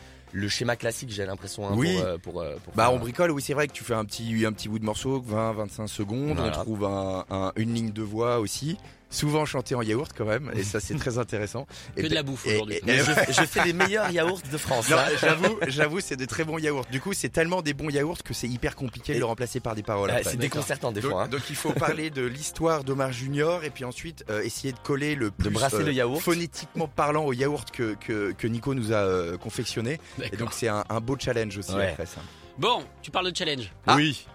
schéma 0.48 0.76
classique, 0.76 1.10
j'ai 1.10 1.24
l'impression 1.26 1.66
hein, 1.68 1.72
Oui. 1.74 1.94
pour, 1.96 2.04
euh, 2.06 2.18
pour, 2.18 2.40
euh, 2.40 2.56
pour 2.64 2.74
Bah 2.74 2.84
faire- 2.84 2.92
on 2.94 2.98
bricole, 2.98 3.30
oui 3.30 3.42
c'est 3.42 3.54
vrai 3.54 3.66
que 3.68 3.72
tu 3.72 3.84
fais 3.84 3.94
un 3.94 4.04
petit, 4.04 4.44
un 4.46 4.52
petit 4.52 4.68
bout 4.68 4.78
de 4.78 4.84
morceau, 4.84 5.20
20-25 5.20 5.86
secondes, 5.88 6.36
Voilà. 6.36 6.58
on 6.58 6.62
trouve 6.62 6.84
un, 6.84 7.24
un- 7.30 7.52
une 7.56 7.72
ligne 7.74 7.92
de 7.92 8.02
voix 8.02 8.38
aussi, 8.40 8.76
souvent 9.10 9.44
chanté 9.46 9.74
en 9.74 9.82
yaourt 9.82 10.10
quand 10.16 10.24
même, 10.24 10.50
et 10.54 10.62
ça 10.62 10.80
c'est 10.80 10.94
très 10.96 11.18
intéressant. 11.18 11.66
Que 11.96 12.02
Et 12.02 12.08
de 12.08 12.14
la 12.14 12.22
bouffe 12.22 12.46
aujourd'hui. 12.46 12.78
je, 12.86 12.92
je 13.32 13.42
fais 13.46 13.64
les 13.64 13.72
meilleurs 13.72 14.10
yaourts 14.10 14.40
de 14.52 14.58
France. 14.58 14.90
Hein. 14.92 14.98
j'avoue, 15.20 15.58
j'avoue, 15.68 16.00
c'est 16.00 16.16
des 16.16 16.26
très 16.26 16.44
bons 16.44 16.58
yaourts. 16.58 16.84
Du 16.90 17.00
coup, 17.00 17.12
c'est 17.14 17.28
tellement 17.30 17.62
des 17.62 17.74
bons 17.74 17.88
yaourts 17.90 18.22
que 18.22 18.34
c'est 18.34 18.48
hyper 18.48 18.76
compliqué 18.76 19.14
de 19.14 19.18
le 19.18 19.24
remplacer 19.24 19.60
par 19.60 19.74
des 19.74 19.82
paroles. 19.82 20.12
C'est 20.24 20.36
déconcertant 20.36 20.92
des 20.92 21.00
donc, 21.00 21.10
fois. 21.12 21.22
hein. 21.24 21.28
donc 21.28 21.42
il 21.50 21.56
faut 21.56 21.72
parler 21.72 22.10
de 22.10 22.22
l'histoire 22.24 22.84
d'Omar 22.84 23.12
Junior 23.12 23.64
et 23.64 23.70
puis 23.70 23.84
ensuite 23.84 24.24
euh, 24.30 24.42
essayer 24.42 24.72
de 24.72 24.78
coller 24.78 25.14
le 25.14 25.30
plus 25.30 25.50
brasser 25.50 25.82
le 25.82 25.92
yaourt. 25.92 26.20
phonétiquement 26.20 26.88
parlant 26.88 27.24
au 27.24 27.32
yaourt 27.32 27.70
que, 27.70 27.94
que, 27.94 28.32
que 28.32 28.46
Nico 28.46 28.74
nous 28.74 28.92
a 28.92 28.96
euh, 28.96 29.36
confectionné. 29.38 29.98
Et 30.32 30.36
donc 30.36 30.52
c'est 30.52 30.68
un, 30.68 30.84
un 30.88 31.00
beau 31.00 31.16
challenge 31.18 31.56
aussi 31.56 31.72
Ouais. 31.72 31.90
après 31.92 32.06
ça. 32.06 32.20
Bon, 32.58 32.82
tu 33.02 33.10
parles 33.10 33.30
de 33.30 33.36
challenge. 33.36 33.70
Oui. 33.94 34.26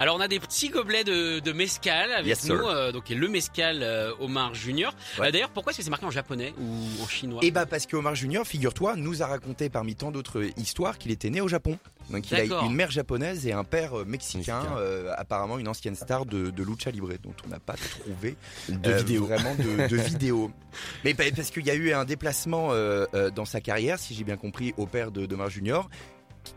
Alors 0.00 0.16
on 0.16 0.20
a 0.20 0.28
des 0.28 0.40
petits 0.40 0.68
gobelets 0.68 1.04
de, 1.04 1.38
de 1.38 1.52
mescal 1.52 2.12
avec 2.12 2.26
Yes, 2.26 2.44
nous, 2.46 2.54
euh, 2.56 2.92
donc 2.92 3.08
le 3.08 3.28
mescal 3.28 3.80
euh, 3.82 4.12
Omar 4.20 4.54
Junior. 4.54 4.92
Ouais. 5.18 5.28
Euh, 5.28 5.30
D'ailleurs, 5.30 5.50
pourquoi 5.50 5.70
est-ce 5.70 5.78
que 5.78 5.84
c'est 5.84 5.90
marqué 5.90 6.06
en 6.06 6.10
japonais 6.10 6.52
ou 6.58 7.02
en 7.02 7.06
chinois? 7.06 7.40
Et 7.42 7.50
bah 7.50 7.66
parce 7.66 7.86
que 7.86 7.96
Omar 7.96 8.14
Junior, 8.14 8.46
figure-toi, 8.46 8.94
nous 8.96 9.22
a 9.22 9.26
raconté 9.26 9.68
parmi 9.70 9.94
tant 9.94 10.10
d'autres 10.10 10.42
histoires 10.58 10.98
qu'il 10.98 11.10
était 11.12 11.30
né 11.30 11.40
au 11.40 11.48
Japon. 11.48 11.78
Donc 12.10 12.30
il 12.30 12.34
a 12.36 12.44
une 12.44 12.74
mère 12.74 12.90
japonaise 12.90 13.46
et 13.46 13.52
un 13.52 13.64
père 13.64 14.00
euh, 14.00 14.04
mexicain, 14.04 14.58
Mexicain. 14.58 14.76
euh, 14.78 15.12
apparemment 15.16 15.58
une 15.58 15.68
ancienne 15.68 15.94
star 15.94 16.26
de, 16.26 16.50
de 16.50 16.62
lucha 16.62 16.90
libre 16.90 17.08
dont 17.22 17.32
on 17.46 17.48
n'a 17.48 17.58
pas 17.60 17.74
trouvé 17.74 18.36
De 18.68 18.90
euh, 18.90 18.96
vidéos. 18.98 19.24
vraiment 19.24 19.54
de, 19.54 19.86
de 19.86 19.96
vidéos. 20.02 20.50
Mais 21.04 21.14
pa- 21.14 21.24
parce 21.34 21.50
qu'il 21.50 21.64
y 21.64 21.70
a 21.70 21.74
eu 21.74 21.92
un 21.92 22.04
déplacement 22.04 22.68
euh, 22.72 23.06
euh, 23.14 23.30
dans 23.30 23.46
sa 23.46 23.60
carrière, 23.62 23.98
si 23.98 24.14
j'ai 24.14 24.24
bien 24.24 24.36
compris, 24.36 24.74
au 24.76 24.86
père 24.86 25.12
de 25.12 25.32
Omar 25.32 25.48
Junior. 25.48 25.88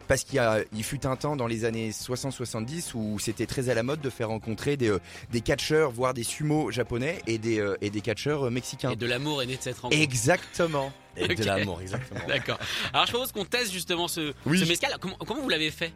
Parce 0.07 0.23
qu'il 0.23 0.35
y 0.35 0.39
a, 0.39 0.59
il 0.73 0.83
fut 0.83 1.05
un 1.05 1.15
temps 1.15 1.35
dans 1.35 1.47
les 1.47 1.65
années 1.65 1.91
60-70 1.91 2.91
où 2.95 3.19
c'était 3.19 3.45
très 3.45 3.69
à 3.69 3.73
la 3.73 3.83
mode 3.83 4.01
de 4.01 4.09
faire 4.09 4.29
rencontrer 4.29 4.77
des, 4.77 4.89
euh, 4.89 4.99
des 5.31 5.41
catcheurs, 5.41 5.91
voire 5.91 6.13
des 6.13 6.23
sumo 6.23 6.71
japonais 6.71 7.21
et 7.27 7.37
des, 7.37 7.59
euh, 7.59 7.75
et 7.81 7.89
des 7.89 8.01
catcheurs 8.01 8.47
euh, 8.47 8.49
mexicains. 8.49 8.91
Et 8.91 8.95
de 8.95 9.05
l'amour 9.05 9.41
est 9.41 9.45
né 9.45 9.57
de 9.57 9.61
cette 9.61 9.77
rencontre. 9.79 10.01
Exactement. 10.01 10.91
Et 11.19 11.33
de 11.33 11.43
l'amour, 11.45 11.81
exactement. 11.81 12.19
D'accord. 12.27 12.59
Alors 12.93 13.07
je 13.07 13.11
propose 13.11 13.31
qu'on 13.31 13.43
teste 13.43 13.71
justement 13.71 14.07
ce, 14.07 14.33
Oui. 14.45 14.59
ce 14.59 14.65
mescal. 14.65 14.95
Comment, 15.01 15.15
comment 15.25 15.41
vous 15.41 15.49
l'avez 15.49 15.71
fait? 15.71 15.91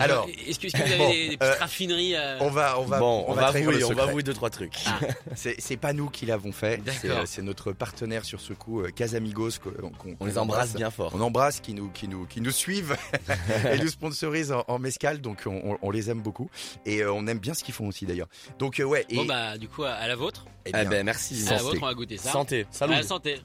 Alors, 0.00 0.28
est-ce 0.46 0.58
que, 0.58 0.68
vous 0.76 0.82
avez 0.82 0.96
bon, 0.98 1.10
des, 1.10 1.28
des 1.30 1.36
petites 1.36 1.42
euh, 1.42 1.54
raffineries 1.60 2.14
euh, 2.16 2.38
On 2.40 2.50
va, 2.50 2.78
on 2.80 2.84
va, 2.84 2.98
bon, 2.98 3.24
on, 3.28 3.32
va 3.34 3.46
avouer, 3.48 3.84
on 3.84 3.92
va 3.92 4.02
avouer 4.04 4.22
deux 4.22 4.34
trois 4.34 4.50
trucs. 4.50 4.76
Ah. 4.86 4.98
C'est 5.34 5.76
pas 5.76 5.92
nous 5.92 6.08
qui 6.10 6.26
l'avons 6.26 6.52
fait. 6.52 6.80
C'est 6.86 7.06
D'accord. 7.08 7.22
euh, 7.22 7.26
c'est 7.26 7.42
notre 7.42 7.72
partenaire 7.72 8.24
sur 8.24 8.40
ce 8.40 8.52
coup, 8.52 8.80
euh, 8.82 8.90
Casamigos. 8.90 9.50
qu'on- 9.62 9.90
qu'on- 9.90 10.16
On 10.20 10.26
les 10.26 10.38
embrasse 10.38 10.74
bien 10.74 10.90
fort. 10.90 11.12
On 11.14 11.20
embrasse 11.20 11.60
qui 11.60 11.74
nous, 11.74 11.88
qui 11.90 12.08
nous, 12.08 12.26
qui 12.26 12.40
nous 12.40 12.50
suivent 12.50 12.96
et 13.72 13.78
nous 13.78 13.88
sponsorisent 13.88 14.52
en, 14.52 14.64
en 14.68 14.78
mescal, 14.78 15.20
donc 15.20 15.42
on, 15.46 15.72
on- 15.72 15.78
on 15.82 15.90
les 15.90 16.10
aime 16.10 16.20
beaucoup 16.20 16.50
et 16.86 17.02
euh, 17.02 17.12
on 17.12 17.26
aime 17.26 17.38
bien 17.38 17.54
ce 17.54 17.64
qu'ils 17.64 17.74
font 17.74 17.88
aussi 17.88 18.06
d'ailleurs. 18.06 18.28
Donc 18.58 18.80
euh, 18.80 18.84
ouais. 18.84 19.04
Et, 19.08 19.16
Bon 19.16 19.24
bah 19.24 19.58
du 19.58 19.68
coup 19.68 19.84
à, 19.84 19.90
à 19.92 20.08
la 20.08 20.16
vôtre. 20.16 20.46
eh 20.66 20.70
Eh 20.70 20.72
bien, 20.72 20.84
ben 20.84 21.04
merci. 21.04 21.44
À 21.48 21.52
la 21.56 21.62
vôtre, 21.62 21.78
on 21.82 21.86
va 21.86 21.94
goûter 21.94 22.16
ça. 22.18 22.30
Santé. 22.30 22.62
À 22.62 22.66
Salut. 22.72 22.92
la 22.94 23.02
santé. 23.02 23.40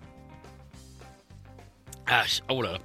Ah, 2.07 2.23
oh 2.49 2.61
là 2.61 2.73
là. 2.73 2.79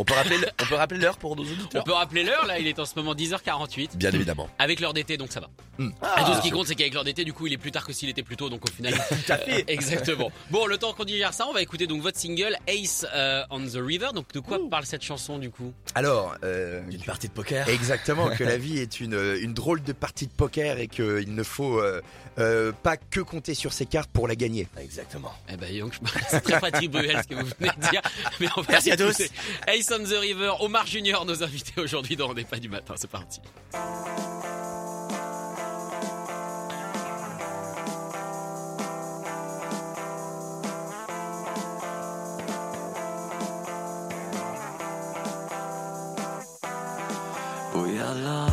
On 0.00 0.04
peut 0.04 0.14
rappeler, 0.14 0.38
le- 0.38 0.48
on 0.62 0.66
peut 0.66 0.74
rappeler 0.74 0.98
l'heure 1.00 1.16
pour 1.18 1.36
nos 1.36 1.42
On 1.44 1.46
auditeurs 1.52 1.84
peut 1.84 1.92
rappeler 1.92 2.24
l'heure, 2.24 2.46
là, 2.46 2.58
il 2.58 2.66
est 2.66 2.78
en 2.78 2.84
ce 2.86 2.94
moment 2.96 3.14
10h48. 3.14 3.96
Bien 3.96 4.10
évidemment. 4.12 4.48
Avec 4.58 4.80
l'heure 4.80 4.94
d'été, 4.94 5.16
donc 5.16 5.30
ça 5.32 5.40
va. 5.40 5.48
Ah, 6.02 6.20
Et 6.20 6.24
tout 6.24 6.34
ce 6.34 6.42
qui 6.42 6.50
compte, 6.50 6.66
c'est 6.66 6.74
qu'avec 6.74 6.92
l'heure 6.94 7.04
d'été, 7.04 7.24
du 7.24 7.32
coup, 7.32 7.46
il 7.46 7.52
est 7.52 7.58
plus 7.58 7.70
tard 7.72 7.86
que 7.86 7.92
s'il 7.92 8.08
était 8.08 8.22
plus 8.22 8.36
tôt, 8.36 8.48
donc 8.50 8.64
au 8.66 8.70
final. 8.70 8.92
Tout 9.08 9.32
à 9.32 9.36
fait. 9.38 9.64
Exactement. 9.68 10.30
Bon, 10.50 10.66
le 10.66 10.76
temps 10.78 10.92
qu'on 10.92 11.04
digère 11.04 11.32
ça, 11.34 11.46
on 11.48 11.52
va 11.52 11.62
écouter 11.62 11.86
donc 11.86 12.02
votre 12.02 12.18
single 12.18 12.56
Ace 12.66 13.06
euh, 13.14 13.42
on 13.50 13.60
the 13.60 13.76
River. 13.76 14.08
Donc 14.14 14.32
de 14.32 14.40
quoi 14.40 14.58
parle 14.70 14.84
cette 14.86 15.02
chanson 15.02 15.38
du 15.38 15.50
coup? 15.50 15.72
Alors, 15.94 16.34
euh, 16.44 16.80
Une 16.90 17.02
partie 17.02 17.28
de 17.28 17.32
poker. 17.32 17.68
exactement, 17.68 18.28
que 18.30 18.44
la 18.44 18.56
vie 18.58 18.78
est 18.78 19.00
une, 19.00 19.14
une 19.40 19.54
drôle 19.54 19.82
de 19.82 19.92
partie 19.92 20.26
de 20.26 20.32
poker 20.32 20.78
et 20.78 20.88
qu'il 20.88 21.34
ne 21.34 21.42
faut 21.42 21.78
euh, 21.80 22.00
euh, 22.38 22.72
pas 22.82 22.96
que 22.96 23.20
compter 23.20 23.54
sur 23.54 23.72
ses 23.72 23.86
cartes 23.86 24.10
pour 24.10 24.28
la 24.28 24.34
gagner. 24.36 24.68
Exactement. 24.78 25.32
Eh 25.52 25.56
ben, 25.56 25.78
donc, 25.80 25.94
c'est 26.28 26.40
très 26.42 26.60
Patrick 26.60 26.90
Bruel 26.90 27.20
ce 27.22 27.28
que 27.28 27.34
vous 27.40 27.48
venez 27.58 27.70
de 27.76 27.90
dire. 27.90 28.02
Mais 28.40 28.48
on 28.56 28.60
va 28.62 28.66
Merci 28.72 28.90
à 28.92 28.96
tous. 28.96 29.18
écouter 29.20 29.30
On 29.92 30.04
the 30.04 30.20
River, 30.20 30.52
Omar 30.60 30.86
Junior, 30.86 31.24
nos 31.24 31.42
invités 31.42 31.80
aujourd'hui 31.80 32.14
dans 32.14 32.30
On 32.30 32.34
n'est 32.34 32.44
pas 32.44 32.58
du 32.58 32.68
matin. 32.68 32.94
C'est 32.96 33.10
parti. 33.10 33.40
Locked 48.12 48.49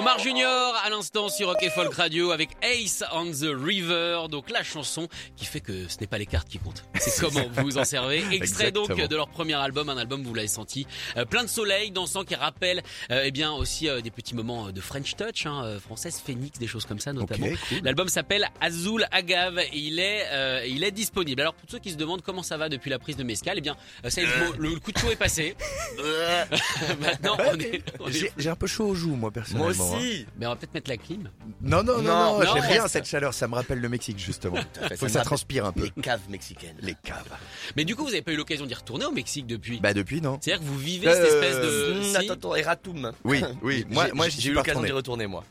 Omar 0.00 0.16
Junior 0.18 0.69
l'instant 0.90 1.28
sur 1.28 1.48
Rock 1.48 1.62
et 1.62 1.70
Folk 1.70 1.94
Radio 1.94 2.32
avec 2.32 2.50
Ace 2.62 3.02
on 3.12 3.30
the 3.30 3.48
River. 3.52 4.26
Donc 4.30 4.50
la 4.50 4.62
chanson 4.62 5.08
qui 5.36 5.46
fait 5.46 5.60
que 5.60 5.88
ce 5.88 5.98
n'est 6.00 6.06
pas 6.06 6.18
les 6.18 6.26
cartes 6.26 6.48
qui 6.48 6.58
comptent. 6.58 6.84
C'est 6.98 7.20
comment 7.20 7.48
vous 7.52 7.62
vous 7.62 7.78
en 7.78 7.84
servez. 7.84 8.22
Extrait 8.32 8.72
donc 8.72 8.94
de 8.94 9.16
leur 9.16 9.28
premier 9.28 9.54
album, 9.54 9.88
un 9.88 9.96
album 9.96 10.22
vous 10.22 10.34
l'avez 10.34 10.48
senti 10.48 10.86
euh, 11.16 11.24
plein 11.24 11.44
de 11.44 11.48
soleil, 11.48 11.90
dansant 11.90 12.24
qui 12.24 12.34
rappelle 12.34 12.82
euh, 13.10 13.22
eh 13.24 13.30
bien 13.30 13.52
aussi 13.52 13.88
euh, 13.88 14.00
des 14.00 14.10
petits 14.10 14.34
moments 14.34 14.68
euh, 14.68 14.72
de 14.72 14.80
French 14.80 15.16
touch, 15.16 15.46
hein, 15.46 15.78
française 15.80 16.20
Phoenix, 16.24 16.58
des 16.58 16.66
choses 16.66 16.84
comme 16.86 16.98
ça 16.98 17.12
notamment. 17.12 17.46
Cool. 17.68 17.80
L'album 17.84 18.08
s'appelle 18.08 18.48
Azul 18.60 19.06
Agave 19.12 19.58
et 19.58 19.70
il 19.72 19.98
est 19.98 20.26
il 20.68 20.84
est 20.84 20.90
disponible. 20.90 21.40
Alors 21.40 21.54
pour 21.54 21.70
ceux 21.70 21.78
qui 21.78 21.90
se 21.90 21.96
demandent 21.96 22.22
comment 22.22 22.42
ça 22.42 22.56
va 22.56 22.68
depuis 22.68 22.90
la 22.90 22.98
prise 22.98 23.16
de 23.16 23.22
mescal, 23.24 23.54
eh 23.58 23.60
bien 23.60 23.76
ça 24.08 24.20
le, 24.58 24.78
coup 24.80 24.92
de 24.92 24.98
chaud 24.98 25.10
est 25.10 25.16
passé. 25.16 25.54
Maintenant 27.00 27.36
on 27.38 27.58
est, 27.58 27.82
on 28.00 28.08
est 28.08 28.12
J'ai 28.12 28.32
j'ai 28.36 28.48
un 28.48 28.56
peu 28.56 28.66
chaud 28.66 28.88
aux 28.88 28.94
joues, 28.94 29.14
moi, 29.14 29.30
personnellement. 29.30 29.72
Moi 29.74 29.96
hein. 29.96 30.00
si. 30.00 30.26
Mais 30.38 30.46
on 30.46 30.50
va 30.50 30.56
peut-être 30.56 30.72
mettre 30.80 30.90
la 30.90 30.96
clim. 30.96 31.30
Non, 31.62 31.82
non, 31.82 31.98
non, 31.98 32.02
Non, 32.02 32.38
non, 32.38 32.44
non, 32.44 32.54
j'aime 32.54 32.66
bien 32.68 32.88
cette 32.88 33.06
chaleur, 33.06 33.34
ça 33.34 33.46
me 33.48 33.54
rappelle 33.54 33.78
le 33.80 33.88
Mexique 33.88 34.18
justement. 34.18 34.56
Faut 34.56 34.88
que 34.96 35.04
me 35.04 35.08
ça 35.08 35.22
transpire 35.22 35.66
un 35.66 35.72
peu. 35.72 35.84
Les 35.84 36.02
caves 36.02 36.20
mexicaines. 36.28 36.76
Les 36.80 36.94
caves. 36.94 37.24
Mais 37.76 37.84
du 37.84 37.94
coup, 37.94 38.02
vous 38.04 38.10
avez 38.10 38.22
pas 38.22 38.32
eu 38.32 38.36
l'occasion 38.36 38.66
d'y 38.66 38.74
retourner 38.74 39.04
au 39.04 39.12
Mexique 39.12 39.46
depuis? 39.46 39.78
Bah 39.80 39.94
depuis 39.94 40.20
non. 40.20 40.38
C'est-à-dire 40.40 40.64
que 40.64 40.68
vous 40.70 40.78
vivez 40.78 41.06
Euh, 41.08 41.14
cette 41.14 41.24
espèce 41.34 41.56
de. 41.56 41.94
Mmh, 41.98 42.02
Si 42.02 42.16
attends, 42.16 42.32
attends, 42.34 42.54
Eratum. 42.56 43.12
Oui, 43.24 43.42
oui. 43.62 43.84
Moi, 43.90 44.06
J'ai- 44.06 44.12
moi, 44.12 44.28
j'ai 44.28 44.50
eu 44.50 44.52
l'occasion 44.54 44.82
d'y 44.82 44.92
retourner 44.92 45.26
moi. 45.26 45.44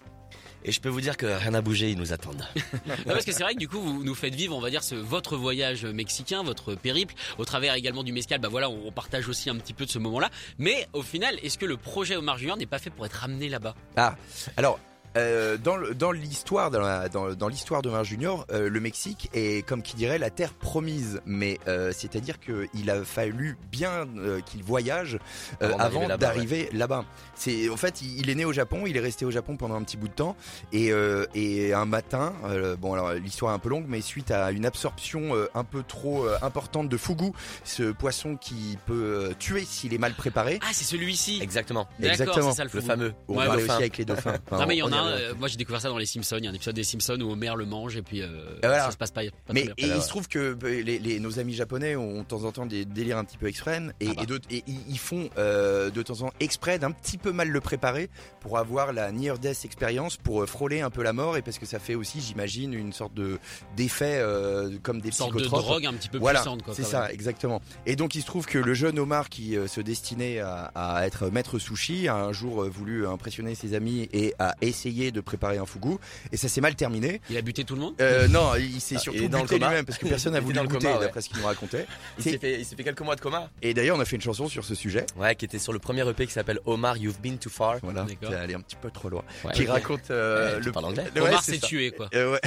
Et 0.66 0.74
je 0.74 0.82
peux 0.82 0.90
vous 0.90 1.00
dire 1.00 1.16
que 1.16 1.26
rien 1.26 1.52
n'a 1.52 1.62
bougé, 1.62 1.90
ils 1.90 1.98
nous 1.98 2.12
attendent. 2.12 2.46
Non, 2.88 3.14
parce 3.14 3.24
que 3.24 3.32
c'est 3.32 3.44
vrai 3.44 3.54
que 3.54 3.60
du 3.60 3.70
coup, 3.70 3.80
vous 3.80 4.04
nous 4.04 4.14
faites 4.14 4.36
vivre, 4.36 4.54
on 4.58 4.60
va 4.60 4.70
dire, 4.70 4.84
ce, 4.84 4.94
votre 4.94 5.38
voyage 5.38 5.86
mexicain, 5.86 6.44
votre 6.44 6.76
périple, 6.76 7.14
au 7.38 7.46
travers 7.46 7.74
également 7.76 8.04
du 8.04 8.12
mescal. 8.12 8.40
Bah 8.42 8.50
voilà, 8.50 8.70
on, 8.70 8.88
on 8.88 8.92
partage 8.92 9.30
aussi 9.30 9.50
un 9.50 9.56
petit 9.56 9.74
peu 9.74 9.86
de 9.86 9.90
ce 9.90 10.00
moment-là. 10.00 10.30
Mais 10.58 10.88
au 10.92 11.02
final, 11.02 11.38
est-ce 11.44 11.58
que 11.58 11.66
le 11.66 11.78
projet 11.78 12.18
Omar 12.18 12.38
Junior 12.38 12.58
n'est 12.58 12.66
pas 12.66 12.78
fait 12.80 12.90
pour 12.90 13.06
être 13.06 13.14
ramené 13.14 13.48
là-bas? 13.48 13.74
Ah, 13.96 14.16
alors. 14.58 14.80
Euh, 15.18 15.58
dans 15.58 15.76
le- 15.78 15.94
dans 15.96 16.12
l'histoire 16.12 16.72
dans, 16.72 16.80
la- 16.82 17.10
dans, 17.10 17.34
dans 17.34 17.48
l'histoire 17.48 17.82
d'Omar 17.82 18.04
Junior, 18.04 18.46
euh, 18.52 18.70
le 18.70 18.80
Mexique 18.80 19.30
est 19.34 19.66
comme 19.68 19.82
qui 19.82 19.96
dirait 19.96 20.18
la 20.20 20.30
terre 20.30 20.54
promise, 20.54 21.22
mais 21.26 21.60
euh, 21.68 21.92
c'est-à-dire 21.96 22.40
que 22.40 22.68
il 22.74 22.90
a 22.90 23.04
fallu 23.04 23.58
bien 23.72 24.08
euh, 24.18 24.40
qu'il 24.42 24.64
voyage 24.64 25.18
euh, 25.62 25.74
Avant 25.80 26.08
d'arriver 26.18 26.70
là-bas. 26.74 27.06
C'est 27.36 27.70
en 27.70 27.78
fait 27.78 28.02
il, 28.02 28.20
il 28.20 28.30
est 28.30 28.36
né 28.36 28.46
au 28.46 28.54
Japon, 28.54 28.84
il 28.86 28.96
est 28.98 29.02
resté 29.02 29.26
au 29.26 29.32
Japon 29.32 29.56
pendant 29.58 29.76
un 29.76 29.84
petit 29.84 29.98
bout 29.98 30.08
de 30.08 30.14
temps 30.14 30.36
et, 30.72 30.92
euh, 30.92 31.26
et 31.36 31.74
un 31.74 31.86
matin, 31.86 32.34
euh, 32.46 32.76
bon 32.76 32.94
alors 32.94 33.14
l'histoire 33.14 33.52
est 33.52 33.56
un 33.56 33.60
peu 33.60 33.70
longue, 33.70 33.86
mais 33.88 34.02
suite 34.02 34.32
à 34.32 34.52
une 34.52 34.66
absorption 34.66 35.36
euh, 35.36 35.48
un 35.56 35.64
peu 35.64 35.84
trop 35.84 36.26
euh, 36.26 36.38
importante 36.42 36.90
de 36.90 36.98
fugu, 36.98 37.32
ce 37.64 37.92
poisson 37.92 38.36
qui 38.36 38.78
peut 38.86 39.28
euh, 39.30 39.34
tuer 39.40 39.64
s'il 39.66 39.94
est 39.94 39.98
mal 39.98 40.14
préparé. 40.14 40.60
Ah, 40.62 40.70
c'est 40.72 40.84
celui-ci. 40.86 41.40
Exactement. 41.42 41.88
D'accord, 42.00 42.12
exactement. 42.12 42.52
c'est 42.52 42.58
ça 42.58 42.64
le, 42.64 42.70
Le 42.74 42.82
fameux. 42.82 43.14
On 43.28 43.38
Ouais, 43.38 43.48
aussi 43.48 43.70
avec 43.72 43.98
les 43.98 44.06
dauphins. 44.06 44.36
Enfin, 44.48 44.62
Non 44.62 44.68
mais 44.68 44.76
il 44.76 44.80
y 44.80 44.84
en 44.84 44.90
on 44.90 44.92
a 44.94 44.99
reviendra. 45.04 45.22
euh, 45.32 45.34
moi 45.38 45.48
j'ai 45.48 45.58
découvert 45.58 45.82
ça 45.82 45.90
dans 45.90 45.98
les 45.98 46.06
Simpsons, 46.06 46.38
il 46.40 46.46
y 46.46 46.48
a 46.48 46.52
un 46.52 46.54
épisode 46.54 46.76
des 46.76 46.84
Simpsons 46.84 47.20
où 47.22 47.32
Homer 47.32 47.54
le 47.58 47.66
mange 47.66 47.96
et 47.98 48.02
puis 48.02 48.22
euh, 48.22 48.28
voilà. 48.62 48.86
ça 48.86 48.92
se 48.92 48.98
passe 48.98 49.12
pas, 49.12 49.22
pas 49.24 49.54
Mais 49.54 49.64
très 49.64 49.74
et 49.78 49.86
bien. 49.86 49.96
il 49.96 50.02
se 50.02 50.08
trouve 50.10 50.28
que 50.28 50.58
les, 50.64 51.00
les- 51.00 51.20
nos 51.20 51.40
amis 51.40 51.54
japonais 51.54 51.96
ont 51.96 52.20
de 52.22 52.26
temps 52.28 52.44
en 52.44 52.52
temps 52.52 52.66
des 52.66 52.86
délires 52.86 53.18
un 53.18 53.26
petit 53.26 53.38
peu 53.38 53.48
extrêmes 53.48 53.94
et, 54.00 54.08
Ah 54.10 54.14
bah. 54.16 54.24
et 54.24 54.26
d'autres- 54.26 54.48
et 54.52 54.64
ils- 54.68 54.98
font 55.00 55.30
euh, 55.38 55.90
de 55.90 56.02
temps 56.02 56.22
en 56.22 56.28
temps 56.28 56.34
exprès 56.40 56.78
d'un 56.80 56.92
petit 56.92 57.18
peu 57.18 57.32
mal 57.32 57.50
le 57.50 57.62
préparer 57.62 58.10
pour 58.42 58.58
avoir 58.58 58.92
la 58.94 59.12
near 59.12 59.40
death 59.40 59.64
expérience 59.66 60.18
pour 60.18 60.44
euh, 60.44 60.46
frôler 60.46 60.82
un 60.82 60.90
peu 60.90 61.04
la 61.04 61.14
mort 61.14 61.38
et 61.38 61.42
parce 61.42 61.58
que 61.60 61.66
ça 61.66 61.80
fait 61.80 61.96
aussi 61.96 62.22
j'imagine 62.22 62.74
une 62.74 62.94
sorte 62.94 63.14
de 63.14 63.40
d'effet 63.78 64.18
euh, 64.20 64.78
comme 64.84 65.00
des 65.02 65.10
Une 65.10 65.14
sorte 65.14 65.36
de 65.38 65.46
drogue 65.46 65.86
un 65.86 65.94
petit 65.94 66.10
peu 66.10 66.18
Voilà, 66.18 66.40
puissante 66.40 66.62
c'est 66.74 66.84
ça, 66.84 67.04
même. 67.04 67.12
exactement. 67.12 67.62
Et 67.86 67.96
donc 67.96 68.16
il 68.16 68.22
se 68.22 68.26
trouve 68.26 68.46
que 68.46 68.58
le 68.58 68.74
jeune 68.74 69.00
Omar 69.00 69.30
qui 69.30 69.56
euh, 69.58 69.68
se 69.68 69.82
destinait 69.82 70.40
à, 70.40 70.72
à 70.76 71.06
être 71.08 71.30
maître 71.30 71.60
sushi 71.60 72.08
a 72.08 72.16
un 72.16 72.32
jour 72.34 72.64
euh, 72.64 72.70
voulu 72.70 73.08
impressionner 73.08 73.56
ses 73.56 73.74
amis 73.74 74.10
et 74.14 74.34
a 74.40 74.56
essayé 74.62 74.89
de 74.90 75.22
préparer 75.22 75.58
un 75.58 75.66
fugu 75.66 75.98
et 76.32 76.38
ça 76.38 76.48
s'est 76.50 76.62
mal 76.62 76.76
terminé. 76.76 77.22
Il 77.30 77.38
a 77.38 77.42
buté 77.42 77.64
tout 77.64 77.76
le 77.76 77.82
monde? 77.82 77.94
Euh, 78.02 78.28
non, 78.28 78.56
il 78.56 78.82
s'est 78.82 78.96
Ah, 78.98 79.00
surtout 79.00 79.20
il 79.24 79.30
dans 79.30 79.38
le 79.40 79.44
buté 79.44 79.56
coma. 79.56 79.68
lui-même 79.70 79.86
parce 79.86 79.98
que 79.98 80.08
personne 80.10 80.34
n'a 80.34 80.40
voulu 80.40 80.56
dans 80.56 80.64
le 80.64 80.68
goûter 80.68 80.86
coma, 80.88 80.98
ouais. 81.00 81.06
d'après 81.06 81.22
ce 81.22 81.30
qu'il 81.30 81.38
nous 81.40 81.46
racontait. 81.46 81.86
Il 82.18 82.24
s'est 82.24 82.38
fait, 82.38 82.60
il 82.60 82.66
s'est 82.66 82.76
fait 82.76 82.84
quelques 82.84 83.02
mois 83.02 83.16
de 83.16 83.22
coma. 83.22 83.50
Et 83.62 83.74
d'ailleurs, 83.74 83.98
on 83.98 84.00
a 84.00 84.06
fait 84.06 84.16
une 84.16 84.22
chanson 84.22 84.48
sur 84.50 84.66
ce 84.66 84.76
sujet. 84.76 85.06
Ouais, 85.18 85.36
qui 85.36 85.46
était 85.46 85.60
sur 85.60 85.74
le 85.74 85.80
premier 85.80 86.08
EP 86.10 86.26
qui 86.26 86.34
s'appelle 86.34 86.60
Omar, 86.66 86.98
You've 86.98 87.20
Been 87.22 87.38
Too 87.38 87.50
Far. 87.50 87.78
Voilà, 87.84 88.06
c'est 88.22 88.34
allé 88.36 88.54
un 88.56 88.62
petit 88.62 88.76
peu 88.76 88.90
trop 88.92 89.10
loin. 89.10 89.24
Ouais. 89.46 89.54
Qui 89.54 89.66
raconte 89.68 90.10
euh, 90.12 90.60
le 90.60 90.72
anglais 90.78 91.06
Ouais, 91.16 91.22
Omar 91.22 91.44
s'est 91.44 91.60
tué 91.60 91.92
quoi. 91.92 92.10
Euh, 92.16 92.32
ouais, 92.34 92.42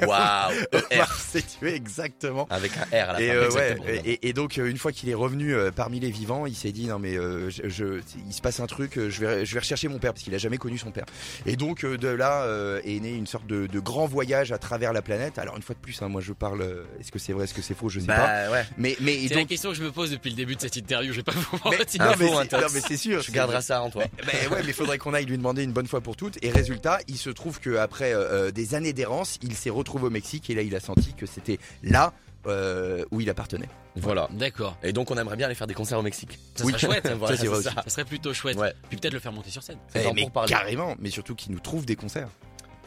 Waouh. 0.06 0.52
Omar 0.92 1.14
s'est 1.20 1.42
tué 1.42 1.74
exactement. 1.74 2.46
Avec 2.50 2.72
un 2.76 2.82
R 2.84 3.10
à 3.10 3.12
la 3.14 3.20
Et, 3.22 3.28
fin. 3.50 3.58
euh, 3.60 4.00
et, 4.04 4.32
donc 4.32 4.58
euh, 4.58 4.66
une 4.68 4.76
fois 4.78 4.92
qu'il 4.92 5.08
est 5.08 5.14
revenu 5.14 5.54
parmi 5.74 6.00
les 6.00 6.10
vivants, 6.10 6.46
il 6.46 6.54
s'est 6.54 6.72
dit 6.72 6.86
non 6.86 6.98
mais 6.98 7.12
il 7.14 8.32
se 8.32 8.40
passe 8.42 8.60
un 8.60 8.66
truc, 8.66 8.94
je 8.96 9.20
vais 9.24 9.46
je 9.46 9.54
vais 9.54 9.60
rechercher 9.60 9.88
mon 9.88 9.98
père 9.98 10.12
parce 10.12 10.22
qu'il 10.24 10.34
a 10.34 10.38
jamais 10.38 10.58
connu 10.58 10.78
son 10.78 10.90
père. 10.90 11.06
Et 11.46 11.56
donc 11.56 11.84
euh, 11.92 11.96
de 11.98 12.08
là 12.08 12.42
euh, 12.44 12.80
est 12.84 13.00
né 13.00 13.10
une 13.12 13.26
sorte 13.26 13.46
de, 13.46 13.66
de 13.66 13.80
grand 13.80 14.06
voyage 14.06 14.52
à 14.52 14.58
travers 14.58 14.92
la 14.92 15.02
planète. 15.02 15.38
Alors 15.38 15.56
une 15.56 15.62
fois 15.62 15.74
de 15.74 15.80
plus, 15.80 16.00
hein, 16.02 16.08
moi 16.08 16.20
je 16.20 16.32
parle, 16.32 16.62
euh, 16.62 16.84
est-ce 17.00 17.10
que 17.12 17.18
c'est 17.18 17.32
vrai, 17.32 17.44
est-ce 17.44 17.54
que 17.54 17.62
c'est 17.62 17.74
faux, 17.74 17.88
je 17.88 18.00
sais 18.00 18.06
pas. 18.06 18.16
Bah 18.46 18.50
ouais. 18.52 18.64
Mais 18.78 18.96
mais 19.00 19.16
C'est 19.28 19.34
la 19.34 19.40
donc 19.40 19.48
question 19.48 19.70
que 19.70 19.76
je 19.76 19.82
me 19.82 19.92
pose 19.92 20.10
depuis 20.10 20.30
le 20.30 20.36
début 20.36 20.56
de 20.56 20.60
cette 20.60 20.76
interview, 20.76 21.12
je 21.12 21.18
vais 21.18 21.22
pas 21.22 21.32
vous 21.32 21.58
mais, 21.70 21.78
mentir. 21.78 22.02
non, 22.04 22.12
mais 22.18 22.24
Info, 22.26 22.40
c'est- 22.42 22.54
hein, 22.54 22.60
non, 22.60 22.66
mais 22.74 22.80
c'est 22.80 22.96
sûr. 22.96 23.22
Tu 23.22 23.32
garderas 23.32 23.60
ça 23.62 23.82
en 23.82 23.90
toi. 23.90 24.04
Ben 24.26 24.52
ouais, 24.52 24.62
mais 24.64 24.72
faudrait 24.72 24.98
qu'on 24.98 25.14
aille 25.14 25.26
lui 25.26 25.38
demander 25.38 25.62
une 25.62 25.72
bonne 25.72 25.86
fois 25.86 26.00
pour 26.00 26.16
toutes. 26.16 26.38
Et 26.42 26.50
résultat, 26.50 26.98
il 27.08 27.16
se 27.18 27.30
trouve 27.30 27.60
qu'après 27.60 28.12
euh, 28.14 28.50
des 28.50 28.74
années 28.74 28.92
d'errance, 28.92 29.38
il 29.42 29.54
s'est 29.54 29.70
retrouvé 29.70 30.06
au 30.06 30.10
Mexique 30.10 30.50
et 30.50 30.54
là, 30.54 30.62
il 30.62 30.74
a 30.74 30.80
senti 30.80 31.14
que 31.14 31.26
c'était 31.26 31.58
là 31.82 32.12
euh, 32.46 33.04
où 33.10 33.20
il 33.20 33.28
appartenait. 33.30 33.68
Voilà. 33.96 34.28
D'accord. 34.32 34.76
Et 34.82 34.92
donc 34.92 35.10
on 35.10 35.16
aimerait 35.18 35.36
bien 35.36 35.46
aller 35.46 35.54
faire 35.54 35.66
des 35.66 35.74
concerts 35.74 35.98
au 35.98 36.02
Mexique. 36.02 36.38
Ça 36.54 36.64
Oui. 36.64 36.72
serait 36.72 36.86
chouette. 36.86 37.12
Voilà, 37.18 37.36
Ça, 37.36 37.42
c'est 37.42 37.48
vrai 37.48 37.62
ça. 37.62 37.72
Ça 37.84 37.90
serait 37.90 38.04
plutôt 38.04 38.32
chouette. 38.34 38.56
Ouais. 38.56 38.72
Puis 38.88 38.98
peut-être 38.98 39.14
le 39.14 39.20
faire 39.20 39.32
monter 39.32 39.50
sur 39.50 39.62
scène. 39.62 39.78
Eh, 39.94 40.00
mais 40.14 40.22
pour 40.22 40.30
parler. 40.32 40.50
carrément, 40.50 40.94
mais 40.98 41.10
surtout 41.10 41.34
qu'il 41.34 41.52
nous 41.52 41.60
trouve 41.60 41.84
des 41.86 41.96
concerts. 41.96 42.28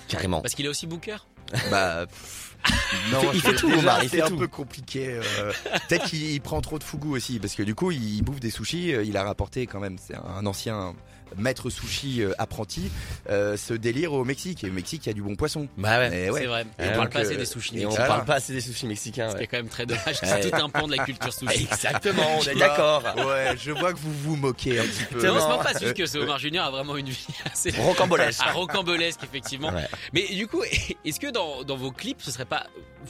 Carrément. 0.08 0.41
Parce 0.41 0.56
qu'il 0.56 0.65
est 0.65 0.69
aussi 0.69 0.88
booker. 0.88 1.17
Bah. 1.72 2.06
pff, 2.08 2.56
non, 3.12 3.22
Il 3.34 3.41
fait 3.41 3.50
c'est- 3.52 3.56
tout, 3.56 3.67
déjà, 3.69 3.80
Omar, 3.80 4.04
il 4.04 4.10
c'est 4.10 4.17
fait 4.17 4.22
un 4.24 4.28
tout. 4.28 4.38
peu 4.38 4.48
compliqué. 4.48 5.08
euh, 5.39 5.52
Peut-être 5.88 6.06
qu'il 6.06 6.22
il 6.32 6.41
prend 6.41 6.62
trop 6.62 6.78
de 6.78 6.84
fugu 6.84 7.08
aussi, 7.08 7.39
parce 7.39 7.56
que 7.56 7.63
du 7.63 7.74
coup, 7.74 7.89
il 7.91 8.22
bouffe 8.22 8.39
des 8.39 8.52
sushis. 8.52 8.93
euh, 8.93 9.04
Il 9.04 9.17
a 9.17 9.24
rapporté 9.24 9.65
quand 9.65 9.80
même, 9.80 9.98
c'est 9.98 10.15
un 10.15 10.45
ancien 10.45 10.93
maître 11.38 11.70
sushi 11.70 12.22
euh, 12.22 12.34
apprenti, 12.38 12.89
euh, 13.30 13.58
ce 13.58 13.74
délire 13.74 14.13
au 14.13 14.24
Mexique. 14.26 14.63
Et 14.63 14.70
au 14.70 14.74
Mexique, 14.74 15.06
il 15.06 15.10
y 15.10 15.12
a 15.12 15.13
du 15.13 15.22
bon 15.22 15.36
poisson. 15.36 15.68
Bah 15.78 16.00
ouais. 16.00 16.30
Ouais. 16.30 16.39
C'est 16.42 16.48
vrai. 16.48 16.62
Et 16.80 16.84
on 16.84 16.86
parle 16.88 16.96
donc, 17.04 17.13
pas 17.13 17.20
assez 17.20 17.34
euh, 17.34 17.38
des 17.38 17.46
sushis. 17.46 17.78
Et 17.80 17.86
on 17.86 17.89
mexicains. 17.89 17.96
Voilà. 18.06 18.08
parle 18.08 18.26
pas 18.26 18.36
assez 18.36 18.54
des 18.54 18.62
sushis 18.62 18.86
mexicains. 18.88 19.30
Ce 19.30 19.36
qui 19.36 19.38
est 19.38 19.42
Ouais. 19.42 19.48
quand 19.48 19.58
même 19.58 19.70
très 19.70 19.86
dommage. 19.86 20.15
C'est 20.22 20.50
tout 20.50 20.56
un 20.56 20.70
pan 20.70 20.88
de 20.88 20.96
la 20.96 21.04
culture 21.06 21.34
sushi. 21.34 21.63
Exactement, 21.72 22.24
on 22.39 22.44
est 22.44 22.56
d'accord. 22.56 23.04
Ouais, 23.28 23.56
je 23.62 23.72
vois 23.72 23.94
que 23.94 24.00
vous 24.00 24.13
vous 24.13 24.36
moquez 24.36 24.80
un 24.80 24.84
petit 24.84 25.04
peu. 25.06 25.20
C'est 25.20 25.28
Non. 25.28 25.34
vraiment 25.36 25.58
pas 25.60 25.72
juste 25.80 25.94
que 25.94 26.06
ce 26.06 26.18
Omar 26.18 26.39
Junior 26.39 26.65
a 26.65 26.72
vraiment 26.72 26.98
une 26.98 27.10
vie 27.10 27.28
assez 27.52 27.70
Rocambolesque. 27.78 28.42
rocambolesque 28.54 29.20
effectivement. 29.24 29.70
Ouais. 29.74 29.88
Mais 30.13 30.28
du 30.28 30.48
coup, 30.48 30.63
est-ce 31.06 31.20
que 31.20 31.32
dans, 31.32 31.63
dans 31.63 31.78
vos 31.78 31.92
clips, 31.92 32.22
ce 32.22 32.32
serait 32.32 32.46
pas 32.46 32.68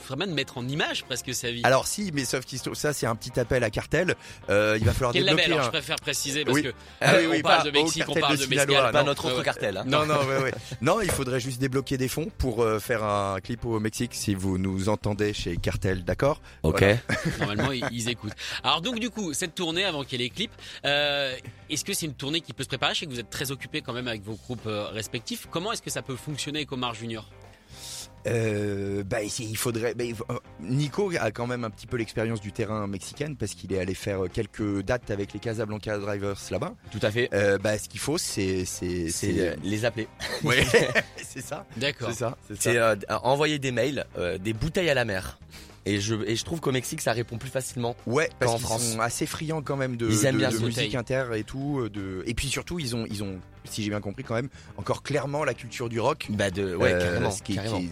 vraiment 0.07 0.27
de 0.27 0.31
mettre 0.33 0.57
en 0.57 0.67
image 0.67 1.03
presque 1.05 1.33
sa 1.33 1.51
vie? 1.51 1.61
Alors 1.63 1.87
si, 1.87 2.11
mais 2.13 2.25
sauf 2.25 2.45
qu'il 2.45 2.59
se- 2.59 2.73
ça 2.73 2.93
c'est 2.93 3.05
un 3.07 3.15
petit 3.15 3.39
appel 3.39 3.63
à 3.63 3.69
cartel. 3.69 4.15
Euh, 4.49 4.77
il 4.79 4.85
va 4.85 4.93
falloir 4.93 5.13
Quel 5.13 5.23
débloquer. 5.23 5.41
label 5.43 5.53
Alors 5.53 5.63
un- 5.65 5.67
je 5.67 5.71
préfère 5.71 5.95
préciser 5.97 6.45
parce 6.45 6.55
Oui. 6.55 6.63
que 6.63 6.73
Ah 7.01 7.13
oui, 7.17 7.23
euh, 7.25 7.29
oui, 7.31 7.37
on 7.39 7.41
parle 7.41 7.57
pas 7.57 7.63
de 7.65 7.71
Mexique, 7.71 8.03
cartel 8.13 8.21
parle 8.21 8.37
de 8.37 8.45
de 8.45 8.49
Sinaloa, 8.49 8.65
Mescal. 8.75 8.85
non. 8.85 8.91
Pas 8.99 9.03
notre 9.03 9.25
autre 9.25 9.43
cartel. 9.43 9.77
Hein. 9.77 9.83
Non, 9.85 10.05
non, 10.05 10.15
ouais, 10.27 10.43
ouais. 10.43 10.53
Non, 10.81 11.01
il 11.01 11.09
faudrait 11.11 11.39
juste 11.39 11.59
débloquer 11.59 11.97
des 11.97 12.07
fonds 12.07 12.27
pour 12.37 12.61
euh, 12.63 12.79
faire 12.79 13.03
un 13.03 13.39
clip 13.39 13.65
au 13.65 13.79
Mexique 13.79 14.11
si 14.13 14.35
vous 14.35 14.57
nous 14.57 14.89
entendez 14.89 15.33
chez 15.33 15.57
Cartel, 15.57 16.03
d'accord? 16.03 16.41
Ok. 16.63 16.79
Voilà. 16.81 16.97
Normalement, 17.39 17.71
ils, 17.71 17.85
ils 17.91 18.09
écoutent. 18.09 18.33
Alors 18.63 18.81
donc 18.81 18.99
du 18.99 19.09
coup, 19.09 19.33
cette 19.33 19.55
tournée 19.55 19.85
avant 19.85 20.03
qu'il 20.03 20.19
y 20.19 20.23
ait 20.23 20.27
les 20.27 20.29
clips, 20.29 20.51
euh, 20.85 21.35
est-ce 21.69 21.85
que 21.85 21.93
c'est 21.93 22.05
une 22.05 22.13
tournée 22.13 22.41
qui 22.41 22.53
peut 22.53 22.63
se 22.63 22.69
préparer? 22.69 22.93
Je 22.93 22.99
sais 23.01 23.05
que 23.05 23.11
vous 23.11 23.19
êtes 23.19 23.29
très 23.29 23.51
occupés 23.51 23.81
quand 23.81 23.93
même 23.93 24.07
avec 24.07 24.23
vos 24.23 24.35
groupes 24.35 24.65
euh, 24.67 24.87
respectifs. 24.87 25.47
Comment 25.51 25.71
est-ce 25.71 25.81
que 25.81 25.89
ça 25.91 26.01
peut 26.01 26.15
fonctionner 26.15 26.59
avec 26.59 26.71
Omar 26.71 26.93
Junior? 26.93 27.27
Euh, 28.27 29.03
bah, 29.03 29.19
il 29.23 29.57
faudrait. 29.57 29.93
bah, 29.93 30.03
il 30.03 30.13
faut- 30.15 30.25
euh, 30.29 30.37
Nico 30.61 31.11
a 31.19 31.31
quand 31.31 31.47
même 31.47 31.63
un 31.63 31.69
petit 31.69 31.87
peu 31.87 31.97
l'expérience 31.97 32.41
du 32.41 32.51
terrain 32.51 32.85
mexicain 32.87 33.33
parce 33.37 33.53
qu'il 33.53 33.71
est 33.73 33.79
allé 33.79 33.93
faire 33.93 34.21
quelques 34.31 34.81
dates 34.83 35.09
avec 35.11 35.33
les 35.33 35.39
Casablanca 35.39 35.97
Drivers 35.97 36.35
là-bas. 36.51 36.73
Tout 36.91 36.99
à 37.01 37.11
fait. 37.11 37.29
Euh, 37.33 37.57
bah, 37.57 37.77
ce 37.77 37.87
qu'il 37.87 37.99
faut, 37.99 38.17
c'est, 38.17 38.65
c'est, 38.65 39.09
C'est 39.09 39.39
euh, 39.39 39.55
les 39.63 39.85
appeler. 39.85 40.07
ouais, 40.43 40.65
c'est 41.17 41.41
ça, 41.41 41.65
D'accord. 41.77 42.09
c'est 42.09 42.17
ça, 42.17 42.37
c'est 42.47 42.55
ça. 42.55 42.61
C'est 42.71 42.77
euh, 42.77 42.95
envoyer 43.23 43.57
des 43.59 43.71
mails, 43.71 44.05
euh, 44.17 44.37
des 44.37 44.53
bouteilles 44.53 44.89
à 44.89 44.93
la 44.93 45.05
mer. 45.05 45.39
Et 45.89 45.99
je, 45.99 46.15
et 46.25 46.35
je 46.35 46.43
trouve 46.43 46.59
qu'au 46.59 46.71
Mexique, 46.71 47.01
ça 47.01 47.11
répond 47.13 47.37
plus 47.37 47.49
facilement. 47.49 47.95
Ouais, 48.05 48.29
parce 48.39 48.51
en 48.51 48.55
qu'ils 48.57 48.65
France. 48.65 48.91
sont 48.93 48.99
assez 48.99 49.25
friands 49.25 49.61
quand 49.61 49.75
même 49.77 49.95
de, 49.97 50.07
Ils 50.09 50.25
aiment 50.25 50.35
de- 50.35 50.39
bien 50.39 50.49
de 50.49 50.55
ce 50.57 50.63
musique 50.63 50.93
inter 50.95 51.25
et 51.35 51.43
tout. 51.43 51.79
euh, 51.79 51.89
De... 51.89 52.23
Et 52.27 52.33
puis 52.33 52.47
surtout, 52.47 52.77
ils 52.79 52.95
ont, 52.95 53.05
ils 53.09 53.23
ont, 53.23 53.39
si 53.65 53.83
j'ai 53.83 53.89
bien 53.89 54.01
compris 54.01 54.23
quand 54.23 54.35
même, 54.35 54.49
encore 54.77 55.01
clairement 55.03 55.43
la 55.43 55.53
culture 55.53 55.89
du 55.89 55.99
rock. 55.99 56.27
Bah 56.29 56.51
de, 56.51 56.75
ouais, 56.75 56.93
Euh, 56.93 56.99
carrément. 57.03 57.31
ce 57.31 57.41
qui, 57.41 57.55
carrément. 57.55 57.79
qui 57.79 57.85
est 57.85 57.89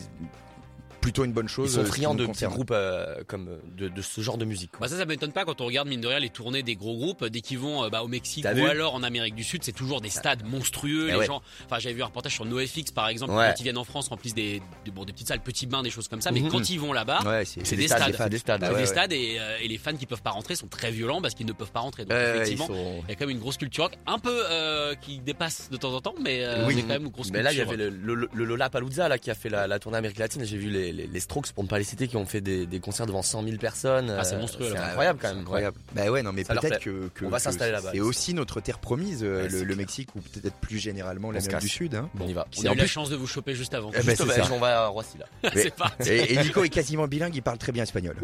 plutôt 1.08 1.24
une 1.24 1.32
bonne 1.32 1.46
Ils 1.46 1.50
chose. 1.50 1.74
sont 1.74 1.80
euh, 1.82 1.86
friands 1.86 2.15
de 2.15 2.26
petits 2.26 2.46
groupes 2.46 2.72
euh, 2.72 3.24
comme 3.28 3.48
euh, 3.48 3.58
de, 3.78 3.88
de 3.88 4.02
ce 4.02 4.20
genre 4.20 4.38
de 4.38 4.43
musique. 4.43 4.72
quoi. 4.72 4.80
Bah 4.82 4.88
ça, 4.89 4.98
ça 4.98 5.06
m'étonne 5.06 5.32
pas 5.32 5.46
quand 5.46 5.62
on 5.62 5.65
regarde 5.65 5.88
mine 5.88 6.02
de 6.02 6.08
rien 6.08 6.20
les 6.20 6.30
tournées 6.30 6.63
des 6.63 6.76
gros 6.76 6.96
groupes 6.98 7.24
dès 7.26 7.39
qu'ils 7.41 7.60
vont 7.60 7.86
euh, 7.86 7.89
bah, 7.89 8.04
au 8.04 8.08
Mexique 8.10 8.43
ou 8.46 8.65
alors 8.65 8.93
en 8.96 9.04
Amérique 9.04 9.36
du 9.36 9.43
Sud, 9.46 9.63
c'est 9.63 9.72
toujours 9.72 10.02
des 10.02 10.10
stades 10.10 10.43
monstrueux. 10.46 11.06
Eh 11.08 11.12
les 11.13 11.17
ouais. 11.20 11.26
gens, 11.26 11.41
enfin 11.65 11.80
j'avais 11.80 11.96
vu 11.96 12.02
un 12.04 12.08
reportage 12.08 12.34
sur 12.34 12.43
NoFX 12.46 12.91
par 12.91 13.08
exemple 13.08 13.32
Ouais. 13.34 13.48
quand 13.54 13.60
ils 13.60 13.63
viennent 13.63 13.78
en 13.78 13.84
France 13.86 14.10
remplissent 14.10 14.34
des, 14.36 14.62
des, 14.84 14.91
bon, 14.91 15.06
des 15.06 15.13
petites 15.13 15.28
salles, 15.30 15.39
petits 15.41 15.65
bains, 15.67 15.82
des 15.84 15.89
choses 15.89 16.08
comme 16.10 16.22
ça. 16.22 16.32
Mais 16.32 16.41
Mhm. 16.41 16.50
quand 16.50 16.70
ils 16.70 16.80
vont 16.80 16.91
là-bas, 16.93 17.20
Ouais, 17.26 17.46
c'est, 17.46 17.62
des 17.63 17.76
des 17.78 17.88
stades, 17.88 18.00
stades. 18.00 18.12
des 18.12 18.17
fans. 18.17 18.24
C'est 18.26 18.30
des 18.30 18.38
stades, 18.39 18.62
des 18.62 18.76
ouais. 18.76 18.86
stades 18.86 19.12
et, 19.13 19.38
euh, 19.39 19.58
et 19.62 19.67
les 19.67 19.78
fans 19.78 19.96
qui 19.96 20.06
peuvent 20.06 20.22
pas 20.22 20.32
rentrer 20.32 20.56
sont 20.56 20.67
très 20.67 20.91
violents 20.91 21.22
parce 21.22 21.34
qu'ils 21.36 21.46
ne 21.46 21.54
peuvent 21.54 21.72
pas 21.72 21.80
rentrer. 21.80 22.04
Donc 22.06 22.17
ils 22.20 22.36
effectivement, 22.41 22.67
il 22.72 23.10
y 23.10 23.12
a 23.12 23.15
quand 23.15 23.26
même 23.28 23.30
une 23.36 23.39
grosse 23.39 23.58
culture 23.58 23.86
rock, 23.86 23.93
un 24.08 24.20
peu 24.20 24.43
euh, 24.50 24.96
qui 24.96 25.20
dépasse 25.20 25.70
de 25.70 25.78
temps 25.78 25.93
en 25.93 26.02
temps, 26.02 26.15
mais, 26.22 26.43
euh, 26.43 26.65
Oui. 26.67 26.76
mais 26.76 26.82
quand 26.82 26.88
même 26.89 27.04
une 27.06 27.10
grosse 27.12 27.32
Mais 27.32 27.41
là, 27.43 27.52
il 27.52 27.56
y 27.56 27.60
culture. 27.60 27.74
avait 27.74 27.89
le, 27.91 28.15
le, 28.15 28.30
le 28.34 28.46
Lollapalooza 28.46 29.08
là 29.08 29.17
qui 29.20 29.30
a 29.32 29.36
fait 29.36 29.50
la, 29.50 29.67
la 29.67 29.80
tournée 29.80 29.98
Amérique 30.00 30.17
latine. 30.20 30.43
J'ai 30.46 30.58
vu 30.58 30.70
les, 30.70 30.91
les, 30.98 31.08
les 31.08 31.20
Strokes 31.20 31.52
pour 31.54 31.64
ne 31.64 31.70
pas 31.70 31.78
les 31.78 31.84
citer 31.84 32.08
qui 32.08 32.18
ont 32.18 32.26
fait 32.26 32.42
des, 32.42 32.66
des 32.66 32.80
concerts 32.80 33.06
devant 33.06 33.22
100 33.22 33.44
000 33.44 33.58
personnes. 33.58 34.16
Ah, 34.18 34.24
c'est 34.24 34.36
Euh, 34.36 34.40
monstrueux, 34.40 34.70
C'est 34.72 34.78
incroyable 34.78 35.20
quand 35.22 35.28
C'est 35.30 35.34
même. 35.36 35.44
incroyable. 35.44 35.78
Bah 35.94 36.10
ouais, 36.10 36.24
non, 36.24 36.34
mais 36.34 36.44
peut-être 36.44 36.80
que, 36.80 37.10
que- 37.14 37.26
On 37.26 37.30
va 37.30 37.40
s'installer 37.40 37.72
là-bas, 37.72 37.92
C'est 37.94 38.00
aussi 38.00 38.34
notre 38.34 38.60
terre 38.62 38.80
promise, 38.80 39.24
euh, 39.24 39.44
Ouais, 39.44 39.50
le, 39.50 39.60
c'est. 39.70 39.76
Mexique 39.76 40.10
ou 40.16 40.20
peut-être 40.22 40.56
plus 40.56 40.78
généralement 40.80 41.32
l'Amérique 41.32 41.58
du 41.60 41.70
Sud. 41.70 41.96
Hein. 41.96 42.10
On 42.20 42.28
y 42.28 42.34
va. 42.34 42.48
On 42.58 42.62
a 42.62 42.64
eu 42.66 42.68
la 42.70 42.76
plus- 42.84 42.88
chance 42.88 43.10
de 43.10 43.16
vous 43.16 43.28
choper 43.28 43.54
juste 43.56 43.74
avant. 43.74 43.90
Eh 43.94 43.98
ben, 43.98 44.04
Juste 44.04 44.18
c'est 44.18 44.42
au 44.42 44.46
ça. 44.46 44.52
on 44.54 44.60
va 44.60 44.84
à 44.84 44.88
Roissy 44.88 45.18
là. 45.18 45.26
Mais- 45.44 45.50
c'est 45.64 45.76
parti. 45.76 46.10
Et, 46.10 46.34
et 46.34 46.38
Nico 46.44 46.64
est 46.64 46.70
quasiment 46.70 47.08
bilingue, 47.08 47.36
il 47.36 47.42
parle 47.44 47.58
très 47.58 47.72
bien 47.72 47.84
espagnol. 47.84 48.16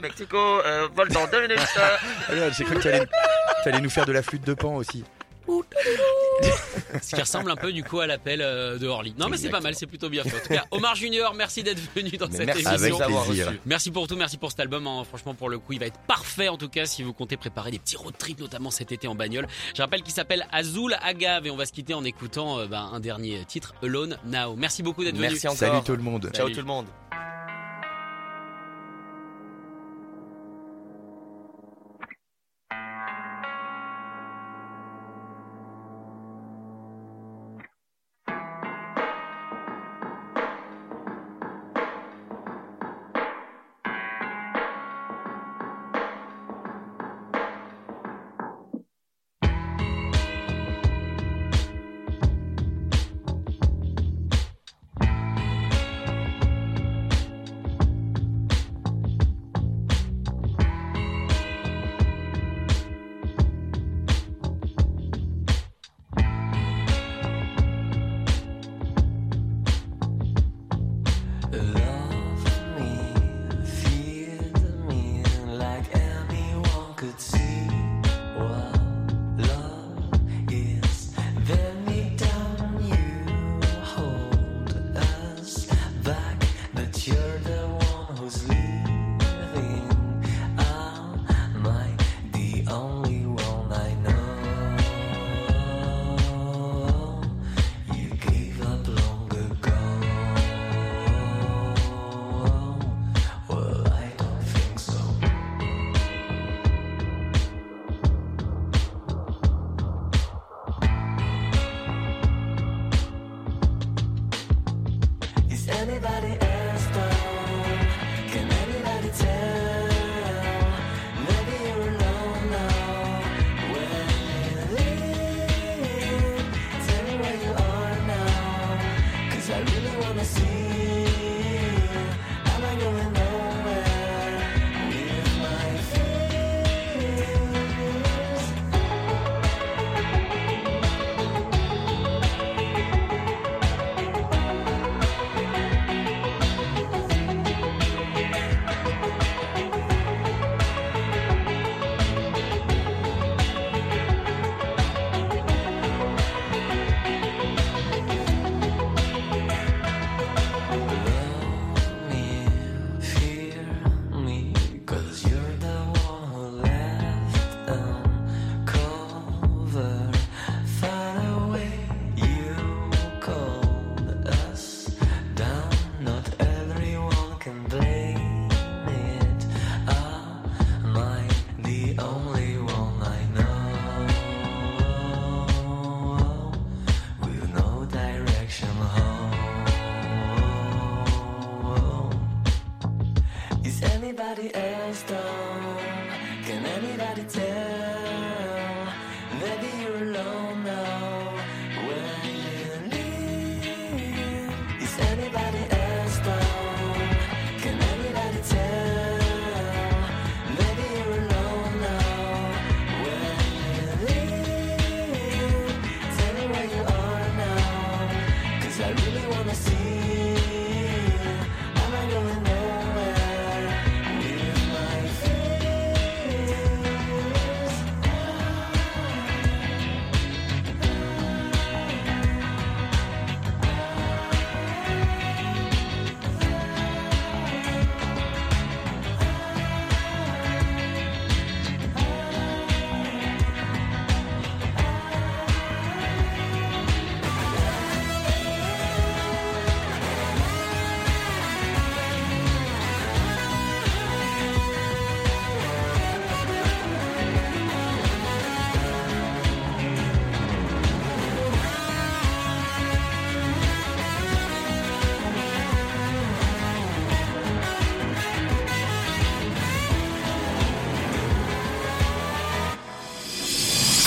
Mexico, 0.00 0.36
euh, 0.36 0.88
vol 0.94 1.08
dans 1.10 1.26
deux 1.26 1.42
minutes. 1.42 1.58
Ah, 2.28 2.50
J'ai 2.56 2.64
cru 2.64 2.76
que 2.76 2.80
tu 2.82 2.88
allais 2.88 3.80
nous 3.80 3.90
faire 3.90 4.06
de 4.06 4.12
la 4.12 4.22
flûte 4.22 4.46
de 4.46 4.54
pan 4.54 4.76
aussi. 4.76 5.04
Ce 7.02 7.14
qui 7.14 7.20
ressemble 7.20 7.50
un 7.50 7.56
peu 7.56 7.72
du 7.72 7.82
coup 7.84 8.00
à 8.00 8.06
l'appel 8.06 8.40
euh, 8.42 8.78
de 8.78 8.86
Orly. 8.86 9.14
Non 9.18 9.28
mais 9.28 9.36
c'est 9.36 9.48
pas 9.50 9.60
mal, 9.60 9.74
c'est 9.74 9.86
plutôt 9.86 10.08
bien 10.08 10.24
fait. 10.24 10.36
En 10.36 10.40
tout 10.40 10.48
cas, 10.54 10.64
Omar 10.70 10.94
Junior, 10.94 11.34
merci 11.34 11.62
d'être 11.62 11.80
venu 11.94 12.10
dans 12.18 12.28
Mais 12.28 12.36
cette 12.36 12.46
merci 12.46 12.66
émission. 12.66 13.00
Avec. 13.00 13.60
Merci 13.64 13.90
pour 13.90 14.06
tout, 14.06 14.16
merci 14.16 14.36
pour 14.38 14.50
cet 14.50 14.60
album. 14.60 14.86
hein. 14.86 15.02
Franchement, 15.04 15.34
pour 15.34 15.48
le 15.48 15.58
coup, 15.58 15.72
il 15.72 15.80
va 15.80 15.86
être 15.86 15.98
parfait 16.06 16.48
en 16.48 16.56
tout 16.56 16.68
cas 16.68 16.84
si 16.86 17.02
vous 17.02 17.12
comptez 17.12 17.36
préparer 17.36 17.70
des 17.70 17.78
petits 17.78 17.96
road 17.96 18.14
trips, 18.18 18.40
notamment 18.40 18.70
cet 18.70 18.92
été 18.92 19.06
en 19.08 19.14
bagnole. 19.14 19.46
Je 19.76 19.82
rappelle 19.82 20.02
qu'il 20.02 20.14
s'appelle 20.14 20.46
Azul 20.52 20.96
Agave 21.02 21.46
et 21.46 21.50
on 21.50 21.56
va 21.56 21.66
se 21.66 21.72
quitter 21.72 21.94
en 21.94 22.04
écoutant 22.04 22.58
euh, 22.58 22.66
ben, 22.66 22.90
un 22.92 23.00
dernier 23.00 23.44
titre, 23.44 23.74
Alone 23.82 24.18
Now. 24.26 24.54
Merci 24.56 24.82
beaucoup 24.82 25.04
d'être 25.04 25.16
venu. 25.16 25.28
Merci 25.28 25.48
encore. 25.48 25.58
Salut 25.58 25.82
tout 25.84 25.96
le 25.96 26.02
monde. 26.02 26.30
Ciao 26.32 26.44
Salut. 26.46 26.52
tout 26.54 26.60
le 26.60 26.66
monde. 26.66 26.86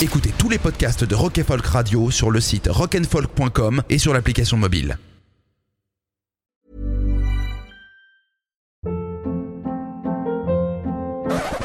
Écoutez 0.01 0.33
tous 0.37 0.49
les 0.49 0.57
podcasts 0.57 1.05
de 1.05 1.15
Rock 1.15 1.41
Folk 1.41 1.65
Radio 1.65 2.11
sur 2.11 2.29
le 2.29 2.41
site 2.41 2.67
rockandfolk.com 2.69 3.81
et 3.89 3.97
sur 3.97 4.13
l'application 4.13 4.57
mobile. 4.57 4.97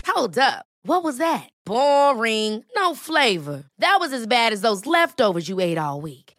Hold 0.07 0.39
up. 0.39 0.65
What 0.85 1.03
was 1.03 1.19
that? 1.19 1.49
Boring. 1.67 2.65
No 2.77 2.95
flavor. 2.95 3.65
That 3.81 3.99
was 3.99 4.13
as 4.13 4.29
bad 4.29 4.53
as 4.53 4.61
those 4.61 4.87
leftovers 4.87 5.49
you 5.49 5.59
ate 5.59 5.77
all 5.77 6.01
week. 6.01 6.30